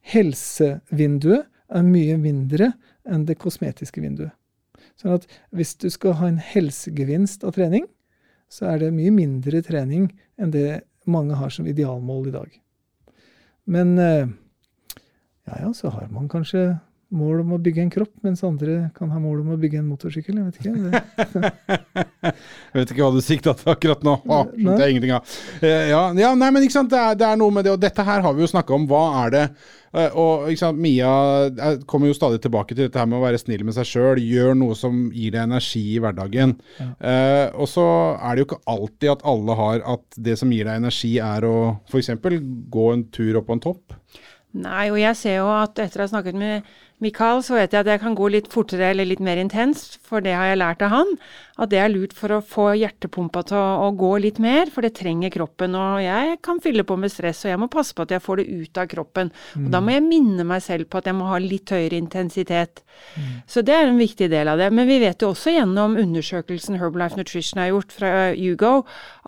Helsevinduet 0.10 1.48
er 1.70 1.86
mye 1.86 2.18
mindre 2.18 2.74
enn 3.10 3.25
det 3.29 3.38
kosmetiske 3.42 4.01
vinduet. 4.01 4.33
Sånn 5.00 5.16
at 5.16 5.27
hvis 5.55 5.75
du 5.79 5.88
skal 5.94 6.18
ha 6.20 6.27
en 6.29 6.42
helsegevinst 6.42 7.46
av 7.48 7.55
trening, 7.55 7.86
så 8.50 8.72
er 8.72 8.81
det 8.81 8.96
mye 8.96 9.14
mindre 9.14 9.62
trening 9.66 10.10
enn 10.40 10.53
det 10.53 10.81
mange 11.10 11.38
har 11.38 11.53
som 11.53 11.68
idealmål 11.70 12.29
i 12.29 12.36
dag. 12.36 12.50
Men 13.70 13.98
eh, 14.01 14.29
ja, 15.48 15.60
ja, 15.62 15.70
så 15.74 15.92
har 15.94 16.10
man 16.14 16.29
kanskje 16.31 16.79
mål 17.15 17.41
om 17.41 17.55
å 17.55 17.59
bygge 17.61 17.81
en 17.81 17.89
kropp, 17.91 18.11
mens 18.25 18.43
andre 18.45 18.89
kan 18.95 19.09
ha 19.09 19.19
mål 19.22 19.41
om 19.41 19.53
å 19.55 19.57
bygge 19.59 19.79
en 19.81 19.87
motorsykkel. 19.89 20.37
Jeg 20.37 20.45
vet 20.45 20.59
ikke. 20.59 21.53
jeg 22.29 22.33
vet 22.77 22.93
ikke 22.93 23.01
hva 23.01 23.09
du 23.15 23.24
sikta 23.25 23.55
til 23.57 23.72
akkurat 23.74 24.05
nå. 24.05 24.13
Åh, 24.29 24.51
skjønte 24.53 24.83
jeg 24.83 24.95
ingenting 24.95 25.15
av. 25.17 25.33
Eh, 25.63 25.89
ja, 25.89 26.03
ja, 26.22 26.31
nei, 26.37 26.51
men 26.53 26.65
ikke 26.65 26.77
sant, 26.77 26.91
det 26.93 27.01
er, 27.01 27.17
det 27.17 27.25
er, 27.25 27.39
noe 27.41 27.55
med 27.55 27.65
det, 27.65 27.74
og 27.74 27.81
dette 27.81 28.05
her 28.05 28.22
har 28.25 28.37
vi 28.37 28.45
jo 28.45 28.51
snakka 28.51 28.77
om. 28.77 28.85
Hva 28.89 29.01
er 29.24 29.33
det 29.33 29.43
eh, 29.48 30.13
og 30.13 30.51
ikke 30.53 30.61
sant, 30.61 30.81
Mia 30.85 31.11
kommer 31.89 32.11
jo 32.11 32.17
stadig 32.17 32.43
tilbake 32.45 32.75
til 32.75 32.85
dette 32.85 33.01
her 33.01 33.09
med 33.09 33.17
å 33.19 33.25
være 33.25 33.41
snill 33.41 33.65
med 33.65 33.77
seg 33.79 33.89
sjøl. 33.89 34.22
Gjør 34.22 34.53
noe 34.61 34.77
som 34.77 35.07
gir 35.09 35.33
deg 35.33 35.48
energi 35.50 35.85
i 35.95 36.00
hverdagen. 36.03 36.57
Ja. 36.77 36.91
Eh, 37.00 37.45
og 37.57 37.72
så 37.74 37.87
er 38.19 38.35
det 38.35 38.45
jo 38.45 38.51
ikke 38.51 38.63
alltid 38.69 39.15
at 39.17 39.25
alle 39.33 39.57
har 39.57 39.85
at 39.98 40.22
det 40.29 40.37
som 40.37 40.53
gir 40.53 40.69
deg 40.69 40.83
energi, 40.83 41.15
er 41.24 41.50
å 41.50 41.57
f.eks. 41.89 42.13
gå 42.69 42.91
en 42.93 43.07
tur 43.09 43.41
opp 43.41 43.50
på 43.50 43.57
en 43.57 43.65
topp. 43.65 44.00
Nei, 44.57 44.87
og 44.89 44.98
jeg 44.98 45.17
ser 45.17 45.35
jo 45.43 45.50
at 45.53 45.77
etter 45.77 46.01
å 46.01 46.07
ha 46.07 46.09
snakket 46.09 46.37
med 46.37 46.69
Mikael, 47.00 47.40
så 47.46 47.55
vet 47.55 47.72
jeg 47.72 47.85
at 47.85 47.90
jeg 47.94 48.01
kan 48.01 48.16
gå 48.18 48.27
litt 48.33 48.50
fortere 48.51 48.90
eller 48.92 49.07
litt 49.07 49.22
mer 49.24 49.40
intenst, 49.40 49.98
for 50.03 50.24
det 50.24 50.33
har 50.35 50.50
jeg 50.50 50.59
lært 50.59 50.81
av 50.83 50.92
han. 50.92 51.14
At 51.59 51.72
det 51.72 51.79
er 51.79 51.92
lurt 51.92 52.14
for 52.16 52.31
å 52.31 52.40
få 52.44 52.66
hjertepumpa 52.79 53.44
til 53.48 53.57
å, 53.59 53.88
å, 53.88 53.88
gå 54.00 54.12
litt 54.24 54.40
mer, 54.44 54.72
for 54.72 54.83
det 54.83 54.94
trenger 55.00 55.31
kroppen. 55.31 55.75
Og 55.75 56.00
jeg 56.03 56.38
kan 56.44 56.59
fylle 56.64 56.83
på 56.88 56.96
med 57.00 57.12
stress, 57.12 57.46
og 57.46 57.53
jeg 57.53 57.62
må 57.62 57.70
passe 57.72 57.96
på 57.96 58.03
at 58.03 58.14
jeg 58.16 58.24
får 58.24 58.42
det 58.42 58.46
ut 58.51 58.79
av 58.79 58.90
kroppen. 58.92 59.31
Mm. 59.55 59.66
Og 59.66 59.74
da 59.75 59.81
må 59.83 59.96
jeg 59.96 60.05
minne 60.07 60.46
meg 60.48 60.64
selv 60.64 60.90
på 60.92 61.00
at 61.00 61.07
jeg 61.07 61.18
må 61.20 61.27
ha 61.31 61.40
litt 61.44 61.72
høyere 61.72 62.00
intensitet. 62.00 62.83
Mm. 63.16 63.31
Så 63.48 63.64
det 63.64 63.75
er 63.75 63.88
en 63.88 64.00
viktig 64.00 64.29
del 64.31 64.51
av 64.51 64.59
det. 64.59 64.70
Men 64.75 64.88
vi 64.88 65.00
vet 65.03 65.24
jo 65.24 65.31
også 65.33 65.55
gjennom 65.55 65.96
undersøkelsen 66.00 66.79
Herbalife 66.79 67.20
Nutrition 67.20 67.64
har 67.64 67.72
gjort 67.74 67.96
fra 67.96 68.14
Hugo, 68.35 68.74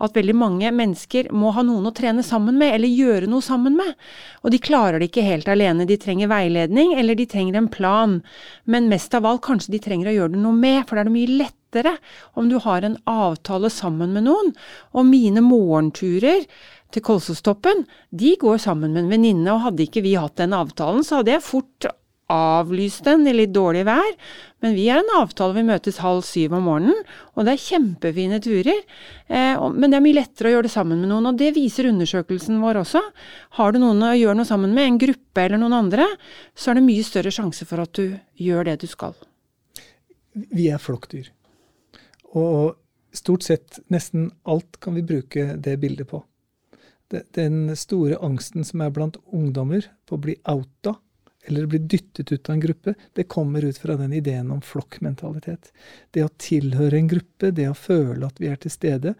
at 0.02 0.16
veldig 0.16 0.36
mange 0.36 0.72
mennesker 0.72 1.32
må 1.36 1.52
ha 1.56 1.64
noen 1.66 1.88
å 1.88 1.94
trene 1.96 2.24
sammen 2.24 2.56
med, 2.60 2.76
eller 2.76 2.92
gjøre 2.92 3.28
noe 3.32 3.44
sammen 3.44 3.76
med. 3.80 3.96
Og 4.44 4.52
de 4.52 4.60
klarer 4.62 5.00
det 5.00 5.08
ikke 5.10 5.26
helt 5.26 5.48
alene. 5.52 5.88
De 5.88 6.00
trenger 6.00 6.32
veiledning, 6.32 6.96
eller 7.00 7.16
de 7.18 7.28
trenger 7.28 7.60
en 7.60 7.61
plan. 7.68 8.20
Men 8.64 8.90
mest 8.90 9.14
av 9.14 9.26
alt, 9.28 9.44
kanskje 9.46 9.76
de 9.76 9.82
trenger 9.82 10.10
å 10.10 10.16
gjøre 10.16 10.34
det 10.34 10.42
noe 10.42 10.58
med, 10.58 10.84
for 10.86 10.96
da 10.96 11.04
er 11.04 11.10
det 11.10 11.16
mye 11.16 11.38
lettere 11.42 11.96
om 12.38 12.50
du 12.50 12.58
har 12.62 12.84
en 12.86 12.98
avtale 13.08 13.70
sammen 13.72 14.14
med 14.16 14.26
noen. 14.28 14.52
Og 14.96 15.08
mine 15.08 15.44
morgenturer 15.44 16.46
til 16.92 17.04
Kolsostoppen, 17.06 17.86
de 18.10 18.34
går 18.40 18.60
sammen 18.60 18.92
med 18.92 19.06
en 19.06 19.12
venninne, 19.12 19.48
og 19.54 19.66
hadde 19.68 19.86
ikke 19.86 20.04
vi 20.04 20.18
hatt 20.20 20.36
den 20.40 20.56
avtalen, 20.56 21.04
så 21.06 21.20
hadde 21.20 21.36
jeg 21.36 21.46
fort 21.46 21.88
avlyst 22.30 23.04
den 23.04 23.26
i 23.28 23.34
litt 23.34 23.52
dårlig 23.54 23.84
vær. 23.88 24.14
Men 24.62 24.76
vi 24.76 24.86
har 24.88 25.02
en 25.02 25.14
avtale, 25.18 25.56
vi 25.56 25.64
møtes 25.66 25.98
halv 26.04 26.22
syv 26.26 26.54
om 26.54 26.68
morgenen, 26.68 26.98
og 27.34 27.46
det 27.46 27.56
er 27.56 27.64
kjempefine 27.64 28.38
turer. 28.44 28.78
Eh, 29.26 29.64
men 29.74 29.90
det 29.90 29.98
er 29.98 30.04
mye 30.04 30.18
lettere 30.20 30.52
å 30.52 30.54
gjøre 30.56 30.68
det 30.68 30.74
sammen 30.74 31.02
med 31.02 31.10
noen, 31.10 31.26
og 31.32 31.40
det 31.40 31.50
viser 31.56 31.90
undersøkelsen 31.90 32.62
vår 32.62 32.82
også. 32.84 33.02
Har 33.58 33.74
du 33.74 33.80
noen 33.82 34.04
å 34.06 34.14
gjøre 34.14 34.38
noe 34.38 34.48
sammen 34.48 34.74
med, 34.76 34.86
en 34.86 35.00
gruppe 35.02 35.44
eller 35.44 35.60
noen 35.60 35.80
andre, 35.82 36.06
så 36.54 36.70
er 36.70 36.78
det 36.78 36.86
mye 36.86 37.06
større 37.06 37.34
sjanse 37.34 37.66
for 37.68 37.82
at 37.82 37.94
du 37.98 38.14
gjør 38.38 38.70
det 38.70 38.78
du 38.84 38.88
skal. 38.90 39.16
Vi 40.32 40.70
er 40.72 40.80
flokkdyr. 40.80 41.32
Og 42.38 42.78
stort 43.12 43.44
sett 43.44 43.82
nesten 43.92 44.30
alt 44.48 44.78
kan 44.80 44.94
vi 44.96 45.04
bruke 45.04 45.56
det 45.60 45.76
bildet 45.82 46.08
på. 46.08 46.22
Den 47.36 47.74
store 47.76 48.16
angsten 48.24 48.64
som 48.64 48.80
er 48.80 48.92
blant 48.94 49.18
ungdommer 49.26 49.84
på 50.08 50.16
å 50.16 50.22
bli 50.22 50.38
outa, 50.48 50.94
eller 51.44 51.66
bli 51.66 51.78
dyttet 51.78 52.32
ut 52.32 52.48
av 52.48 52.54
en 52.54 52.60
gruppe, 52.60 52.94
det 53.12 53.24
kommer 53.24 53.64
ut 53.64 53.78
fra 53.78 53.96
den 53.96 54.12
ideen 54.12 54.50
om 54.50 54.60
flokkmentalitet. 54.62 55.72
Det 56.10 56.24
å 56.24 56.30
tilhøre 56.38 56.98
en 56.98 57.10
gruppe, 57.10 57.50
det 57.50 57.66
å 57.70 57.78
føle 57.78 58.28
at 58.28 58.38
vi 58.40 58.50
er 58.52 58.60
til 58.62 58.74
stede, 58.74 59.14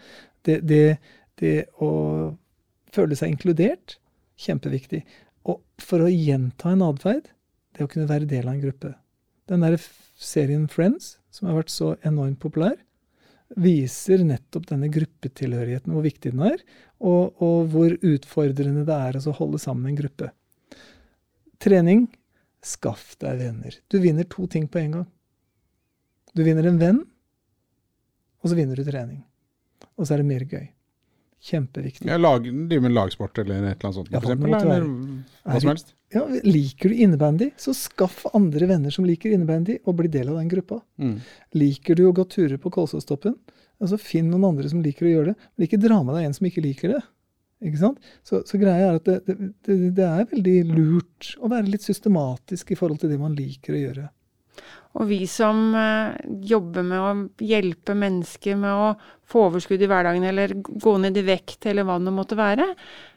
det, 0.46 0.60
det, 0.66 0.98
det 1.40 1.56
å 1.82 1.90
føle 2.94 3.18
seg 3.18 3.34
inkludert, 3.34 3.98
kjempeviktig. 4.38 5.02
Og 5.50 5.62
for 5.82 6.04
å 6.04 6.12
gjenta 6.12 6.72
en 6.72 6.86
atferd, 6.86 7.32
det 7.74 7.86
å 7.86 7.90
kunne 7.90 8.10
være 8.10 8.30
del 8.30 8.46
av 8.46 8.54
en 8.54 8.64
gruppe. 8.64 8.94
Den 9.50 9.64
der 9.64 9.78
serien 10.14 10.68
Friends, 10.70 11.16
som 11.34 11.48
har 11.48 11.58
vært 11.62 11.72
så 11.74 11.94
enormt 12.06 12.38
populær, 12.42 12.76
viser 13.60 14.22
nettopp 14.24 14.68
denne 14.70 14.88
gruppetilhørigheten, 14.92 15.92
hvor 15.92 16.06
viktig 16.06 16.32
den 16.32 16.44
er, 16.46 16.62
og, 17.02 17.34
og 17.42 17.72
hvor 17.72 17.96
utfordrende 17.98 18.86
det 18.88 19.00
er 19.08 19.18
å 19.18 19.34
holde 19.36 19.60
sammen 19.60 19.90
en 19.90 19.98
gruppe. 19.98 20.30
Trening 21.62 22.06
skaff 22.62 23.16
deg 23.22 23.40
venner. 23.40 23.78
Du 23.90 23.98
vinner 24.02 24.26
to 24.30 24.46
ting 24.50 24.68
på 24.70 24.80
en 24.82 24.98
gang. 24.98 25.08
Du 26.32 26.44
vinner 26.46 26.66
en 26.66 26.78
venn, 26.80 27.02
og 28.42 28.50
så 28.50 28.58
vinner 28.58 28.78
du 28.78 28.86
trening. 28.86 29.20
Og 29.98 30.06
så 30.06 30.14
er 30.14 30.22
det 30.22 30.28
mer 30.30 30.46
gøy. 30.48 30.70
Kjempeviktig. 31.42 32.06
Ja, 32.06 32.16
lag, 32.22 32.44
Drive 32.46 32.84
med 32.84 32.94
lagsport 32.94 33.38
eller 33.42 33.56
et 33.58 33.80
eller 33.82 33.88
annet 33.88 33.96
sånt, 33.96 34.10
ja, 34.12 34.20
for 34.22 34.30
eksempel, 34.30 34.54
eller 34.54 34.84
hva 35.42 35.62
som 35.62 35.70
helst? 35.72 35.90
Ja, 36.14 36.22
liker 36.46 36.92
du 36.92 37.00
innebandy, 37.02 37.48
så 37.58 37.74
skaff 37.74 38.20
andre 38.30 38.68
venner 38.70 38.94
som 38.94 39.06
liker 39.08 39.32
innebandy, 39.34 39.80
og 39.82 39.96
bli 39.98 40.10
del 40.12 40.30
av 40.30 40.38
den 40.38 40.52
gruppa. 40.52 40.78
Mm. 41.02 41.16
Liker 41.58 41.98
du 41.98 42.04
å 42.06 42.12
gå 42.14 42.26
turer 42.30 42.60
på 42.62 42.70
Kolsåstoppen, 42.74 43.34
altså 43.82 43.98
finn 43.98 44.30
noen 44.30 44.52
andre 44.52 44.70
som 44.70 44.84
liker 44.84 45.08
å 45.08 45.14
gjøre 45.16 45.32
det. 45.32 45.50
Men 45.56 45.66
ikke 45.66 45.82
dra 45.82 45.98
med 46.06 46.14
deg 46.14 46.28
en 46.28 46.38
som 46.38 46.46
ikke 46.46 46.62
liker 46.62 46.94
det. 46.94 47.02
Ikke 47.62 47.78
sant? 47.78 48.10
Så, 48.26 48.42
så 48.48 48.58
greia 48.60 48.90
er 48.90 48.98
at 48.98 49.06
det, 49.06 49.20
det, 49.28 49.76
det, 49.94 50.06
er 50.06 50.30
veldig 50.32 50.56
lurt 50.72 51.34
å 51.38 51.50
være 51.52 51.70
litt 51.70 51.86
systematisk 51.86 52.74
i 52.74 52.78
forhold 52.78 53.02
til 53.02 53.12
det 53.12 53.20
man 53.20 53.36
liker 53.38 53.76
å 53.76 53.82
gjøre. 53.84 54.08
Og 55.00 55.08
vi 55.08 55.22
som 55.30 55.70
eh, 55.78 56.18
jobber 56.44 56.84
med 56.84 57.00
å 57.00 57.12
hjelpe 57.40 57.94
mennesker 57.96 58.58
med 58.60 58.72
å 58.76 58.90
få 59.32 59.46
overskudd 59.46 59.80
i 59.80 59.88
hverdagen, 59.88 60.26
eller 60.28 60.52
gå 60.60 60.92
ned 61.00 61.16
i 61.16 61.24
vekt, 61.24 61.64
eller 61.70 61.86
hva 61.88 61.96
det 62.02 62.12
måtte 62.12 62.36
være, 62.36 62.66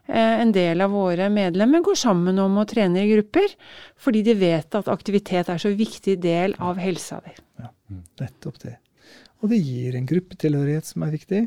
eh, 0.08 0.38
en 0.40 0.54
del 0.56 0.86
av 0.86 0.96
våre 0.96 1.28
medlemmer 1.34 1.84
går 1.84 2.00
sammen 2.00 2.40
om 2.40 2.62
å 2.62 2.68
trene 2.70 3.04
i 3.04 3.12
grupper, 3.12 3.58
fordi 4.00 4.24
de 4.30 4.38
vet 4.40 4.80
at 4.80 4.92
aktivitet 4.94 5.52
er 5.52 5.60
så 5.60 5.74
viktig 5.76 6.16
del 6.24 6.56
av 6.64 6.80
helsa 6.80 7.20
di. 7.26 7.36
Ja, 7.60 7.74
nettopp 8.24 8.62
det. 8.64 8.78
Og 9.44 9.52
det 9.52 9.60
gir 9.60 10.00
en 10.00 10.08
gruppetilhørighet 10.08 10.88
som 10.88 11.04
er 11.04 11.12
viktig. 11.18 11.44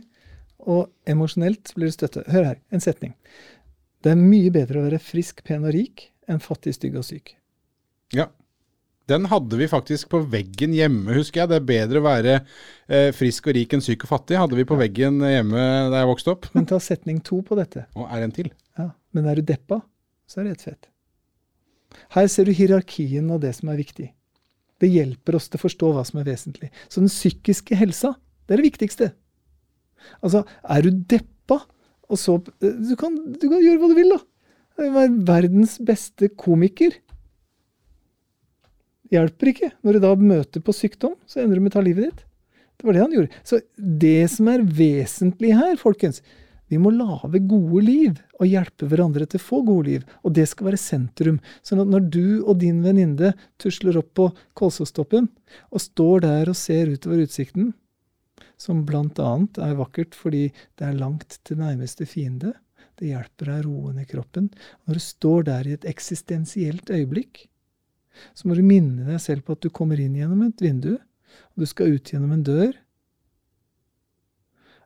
Og 0.67 0.89
emosjonelt 1.09 1.71
blir 1.77 1.91
det 1.91 1.97
støtte. 1.97 2.25
Hør 2.33 2.53
her, 2.53 2.59
en 2.75 2.83
setning. 2.83 3.15
Det 4.03 4.13
er 4.15 4.21
mye 4.21 4.51
bedre 4.55 4.81
å 4.81 4.87
være 4.89 5.01
frisk, 5.03 5.43
pen 5.47 5.67
og 5.67 5.75
rik 5.75 6.09
enn 6.29 6.43
fattig, 6.43 6.75
stygg 6.77 6.99
og 6.99 7.07
syk. 7.07 7.35
Ja. 8.15 8.29
Den 9.09 9.25
hadde 9.31 9.57
vi 9.57 9.65
faktisk 9.71 10.11
på 10.13 10.21
veggen 10.29 10.75
hjemme, 10.77 11.15
husker 11.17 11.41
jeg. 11.41 11.49
Det 11.49 11.57
er 11.57 11.69
bedre 11.71 12.03
å 12.03 12.05
være 12.05 12.35
eh, 12.37 13.09
frisk 13.17 13.49
og 13.49 13.57
rik 13.57 13.73
enn 13.73 13.85
syk 13.85 14.05
og 14.05 14.11
fattig, 14.11 14.37
hadde 14.37 14.59
vi 14.59 14.67
på 14.69 14.77
veggen 14.77 15.23
hjemme 15.25 15.63
da 15.89 16.03
jeg 16.03 16.11
vokste 16.11 16.35
opp. 16.35 16.51
Men 16.53 16.69
ta 16.69 16.77
setning 16.83 17.23
to 17.25 17.41
på 17.47 17.57
dette. 17.57 17.87
Og 17.97 18.05
er 18.13 18.27
en 18.27 18.35
til. 18.37 18.51
Ja, 18.77 18.91
Men 19.17 19.31
er 19.31 19.41
du 19.41 19.49
deppa, 19.49 19.81
så 20.29 20.41
er 20.41 20.45
det 20.45 20.59
helt 20.59 20.67
fett. 20.67 20.91
Her 22.13 22.29
ser 22.29 22.45
du 22.45 22.53
hierarkien 22.53 23.31
av 23.33 23.41
det 23.41 23.55
som 23.57 23.73
er 23.73 23.81
viktig. 23.81 24.11
Det 24.79 24.93
hjelper 24.93 25.39
oss 25.39 25.49
til 25.49 25.59
å 25.59 25.65
forstå 25.65 25.95
hva 25.97 26.05
som 26.07 26.21
er 26.21 26.29
vesentlig. 26.29 26.69
Så 26.93 27.01
den 27.01 27.11
psykiske 27.11 27.79
helsa, 27.81 28.13
det 28.45 28.55
er 28.55 28.63
det 28.63 28.69
viktigste. 28.69 29.11
Altså, 30.23 30.45
er 30.65 30.87
du 30.87 31.03
deppa, 31.11 31.63
og 32.09 32.17
så 32.21 32.39
Du 32.41 32.95
kan, 32.97 33.15
du 33.37 33.47
kan 33.49 33.61
gjøre 33.61 33.79
hva 33.83 33.91
du 33.91 33.99
vil, 33.99 34.15
da. 34.15 34.23
Være 34.79 35.11
verdens 35.27 35.77
beste 35.83 36.31
komiker 36.39 36.95
hjelper 39.13 39.53
ikke. 39.53 39.71
Når 39.85 39.97
du 39.97 40.05
da 40.05 40.15
møter 40.21 40.65
på 40.65 40.75
sykdom, 40.77 41.17
så 41.29 41.43
ender 41.43 41.59
du 41.59 41.65
med 41.65 41.73
å 41.73 41.79
ta 41.79 41.85
livet 41.85 42.11
ditt. 42.11 42.27
Det 42.79 42.87
var 42.87 42.95
det 42.95 43.03
han 43.03 43.17
gjorde. 43.17 43.41
Så 43.47 43.61
det 43.77 44.29
som 44.31 44.51
er 44.53 44.67
vesentlig 44.67 45.57
her, 45.59 45.75
folkens 45.81 46.23
Vi 46.69 46.77
må 46.77 46.91
lage 46.93 47.39
gode 47.49 47.81
liv 47.81 48.19
og 48.37 48.45
hjelpe 48.45 48.85
hverandre 48.91 49.25
til 49.25 49.41
å 49.41 49.45
få 49.47 49.63
gode 49.65 49.87
liv. 49.89 50.03
Og 50.21 50.35
det 50.37 50.45
skal 50.51 50.67
være 50.67 50.81
sentrum. 50.83 51.39
Sånn 51.65 51.81
at 51.81 51.89
når 51.89 52.11
du 52.13 52.27
og 52.43 52.59
din 52.61 52.83
venninne 52.85 53.31
tusler 53.57 53.97
opp 53.97 54.11
på 54.13 54.27
Kolsåstoppen 54.53 55.31
og 55.73 55.81
står 55.81 56.27
der 56.27 56.53
og 56.53 56.59
ser 56.61 56.93
utover 56.93 57.25
utsikten, 57.25 57.71
som 58.59 58.85
bl.a. 58.87 59.05
er 59.65 59.77
vakkert 59.79 60.17
fordi 60.19 60.49
det 60.79 60.87
er 60.89 60.99
langt 60.99 61.39
til 61.47 61.61
nærmeste 61.61 62.07
fiende, 62.11 62.55
det 62.99 63.13
hjelper 63.13 63.53
deg 63.53 63.67
roen 63.69 64.01
i 64.03 64.07
kroppen. 64.09 64.49
Når 64.87 64.99
du 64.99 65.03
står 65.03 65.47
der 65.47 65.69
i 65.69 65.77
et 65.77 65.87
eksistensielt 65.87 66.91
øyeblikk, 66.91 67.47
så 68.35 68.49
må 68.49 68.57
du 68.59 68.65
minne 68.67 69.07
deg 69.07 69.21
selv 69.23 69.47
på 69.47 69.55
at 69.55 69.63
du 69.63 69.71
kommer 69.71 70.01
inn 70.03 70.17
gjennom 70.19 70.43
et 70.49 70.63
vindu, 70.63 70.97
og 70.99 71.63
du 71.63 71.69
skal 71.71 71.95
ut 71.95 72.11
gjennom 72.11 72.35
en 72.35 72.43
dør. 72.47 72.75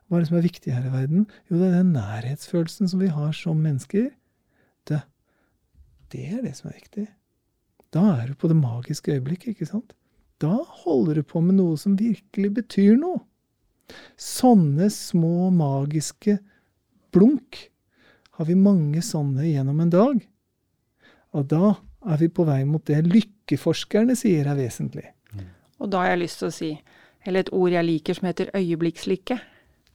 Hva 0.05 0.19
er 0.19 0.23
det 0.23 0.29
som 0.29 0.37
er 0.37 0.45
viktig 0.45 0.75
her 0.75 0.85
i 0.85 0.93
verden? 0.93 1.25
Jo, 1.49 1.57
det 1.57 1.71
er 1.71 1.79
den 1.79 1.95
nærhetsfølelsen 1.95 2.91
som 2.91 3.01
vi 3.01 3.09
har 3.09 3.33
som 3.33 3.63
mennesker. 3.65 4.11
Det, 4.85 4.99
det 6.13 6.25
er 6.29 6.43
det 6.45 6.53
som 6.59 6.69
er 6.69 6.77
viktig. 6.77 7.07
Da 7.93 8.03
er 8.19 8.29
du 8.29 8.37
på 8.37 8.49
det 8.51 8.59
magiske 8.59 9.15
øyeblikket, 9.15 9.55
ikke 9.55 9.69
sant? 9.69 9.95
Da 10.41 10.59
holder 10.83 11.17
du 11.17 11.25
på 11.25 11.41
med 11.41 11.57
noe 11.57 11.79
som 11.79 11.97
virkelig 11.97 12.51
betyr 12.59 12.97
noe. 12.99 13.23
Sånne 14.19 14.89
små 14.93 15.49
magiske 15.53 16.37
blunk 17.13 17.59
har 18.37 18.47
vi 18.49 18.57
mange 18.57 19.03
sånne 19.05 19.45
gjennom 19.45 19.81
en 19.83 19.93
dag. 19.93 20.21
Og 21.33 21.49
da 21.49 21.75
er 22.09 22.21
vi 22.21 22.29
på 22.33 22.45
vei 22.47 22.63
mot 22.67 22.83
det 22.87 23.03
lykkeforskerne 23.05 24.15
sier 24.17 24.49
er 24.49 24.57
vesentlig. 24.57 25.05
Og 25.81 25.89
da 25.91 26.03
har 26.03 26.13
jeg 26.13 26.23
lyst 26.23 26.41
til 26.41 26.49
å 26.49 26.55
si, 26.55 26.71
eller 27.25 27.43
et 27.43 27.53
ord 27.55 27.73
jeg 27.73 27.87
liker 27.87 28.17
som 28.17 28.29
heter 28.29 28.51
øyeblikkslykke. 28.57 29.37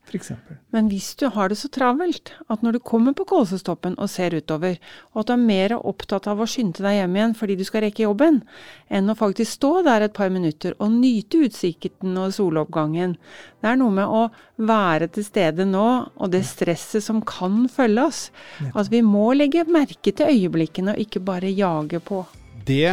For. 0.09 0.57
Men 0.73 0.89
hvis 0.89 1.11
du 1.19 1.27
har 1.33 1.51
det 1.51 1.57
så 1.59 1.69
travelt 1.73 2.31
at 2.49 2.63
når 2.65 2.77
du 2.77 2.79
kommer 2.85 3.13
på 3.17 3.25
Kolsestoppen 3.29 3.93
og 4.01 4.09
ser 4.09 4.33
utover, 4.33 4.79
og 5.13 5.21
at 5.21 5.29
du 5.29 5.33
er 5.35 5.43
mer 5.43 5.75
opptatt 5.77 6.27
av 6.31 6.41
å 6.41 6.47
skynde 6.49 6.81
deg 6.85 6.97
hjem 6.97 7.17
igjen 7.19 7.35
fordi 7.37 7.57
du 7.59 7.63
skal 7.67 7.85
rekke 7.85 8.05
jobben, 8.07 8.41
enn 8.89 9.11
å 9.11 9.17
faktisk 9.19 9.59
stå 9.59 9.71
der 9.85 10.07
et 10.07 10.17
par 10.17 10.33
minutter 10.33 10.73
og 10.79 10.95
nyte 10.97 11.43
utsikten 11.45 12.17
og 12.17 12.33
soloppgangen, 12.37 13.15
det 13.61 13.69
er 13.69 13.79
noe 13.79 13.93
med 13.93 14.07
å 14.09 14.25
være 14.69 15.11
til 15.13 15.27
stede 15.27 15.67
nå, 15.69 15.87
og 16.15 16.33
det 16.33 16.45
stresset 16.47 17.05
som 17.05 17.21
kan 17.21 17.67
følge 17.71 18.09
oss. 18.09 18.25
At 18.73 18.91
vi 18.91 19.03
må 19.05 19.29
legge 19.37 19.67
merke 19.69 20.13
til 20.15 20.31
øyeblikkene 20.31 20.95
og 20.95 21.07
ikke 21.07 21.23
bare 21.23 21.51
jage 21.53 22.01
på. 22.03 22.23
Det 22.69 22.89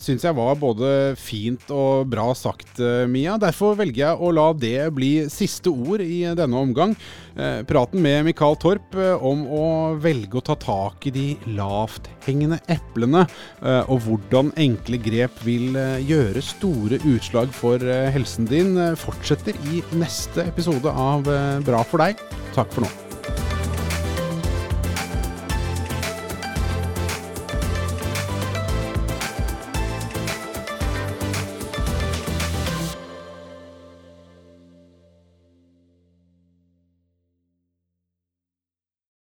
syns 0.00 0.24
jeg 0.26 0.34
var 0.34 0.56
både 0.58 1.14
fint 1.20 1.68
og 1.70 2.08
bra 2.10 2.32
sagt, 2.34 2.80
eh, 2.82 3.06
Mia. 3.06 3.36
Derfor 3.38 3.76
velger 3.78 4.02
jeg 4.02 4.18
å 4.18 4.30
la 4.34 4.48
det 4.52 4.90
bli 4.96 5.12
siste 5.30 5.70
ord 5.70 6.02
i 6.02 6.24
denne 6.34 6.58
omgang. 6.58 6.96
Eh, 7.36 7.60
praten 7.62 8.02
med 8.02 8.24
Mikael 8.26 8.58
Torp 8.58 8.96
eh, 8.98 9.14
om 9.22 9.44
å 9.46 9.66
velge 10.02 10.40
å 10.40 10.42
ta 10.42 10.56
tak 10.58 11.06
i 11.06 11.14
de 11.14 11.26
lavthengende 11.46 12.58
eplene, 12.70 13.26
og 13.60 14.02
hvordan 14.04 14.50
enkle 14.60 14.98
grep 15.02 15.38
vil 15.44 15.76
gjøre 16.06 16.42
store 16.44 16.98
utslag 17.08 17.52
for 17.54 17.82
helsen 18.14 18.48
din, 18.50 18.74
fortsetter 18.98 19.58
i 19.70 19.84
neste 20.00 20.46
episode 20.46 20.90
av 20.90 21.28
Bra 21.66 21.84
for 21.86 22.02
deg. 22.02 22.18
Takk 22.56 22.74
for 22.74 22.86
nå. 22.86 23.09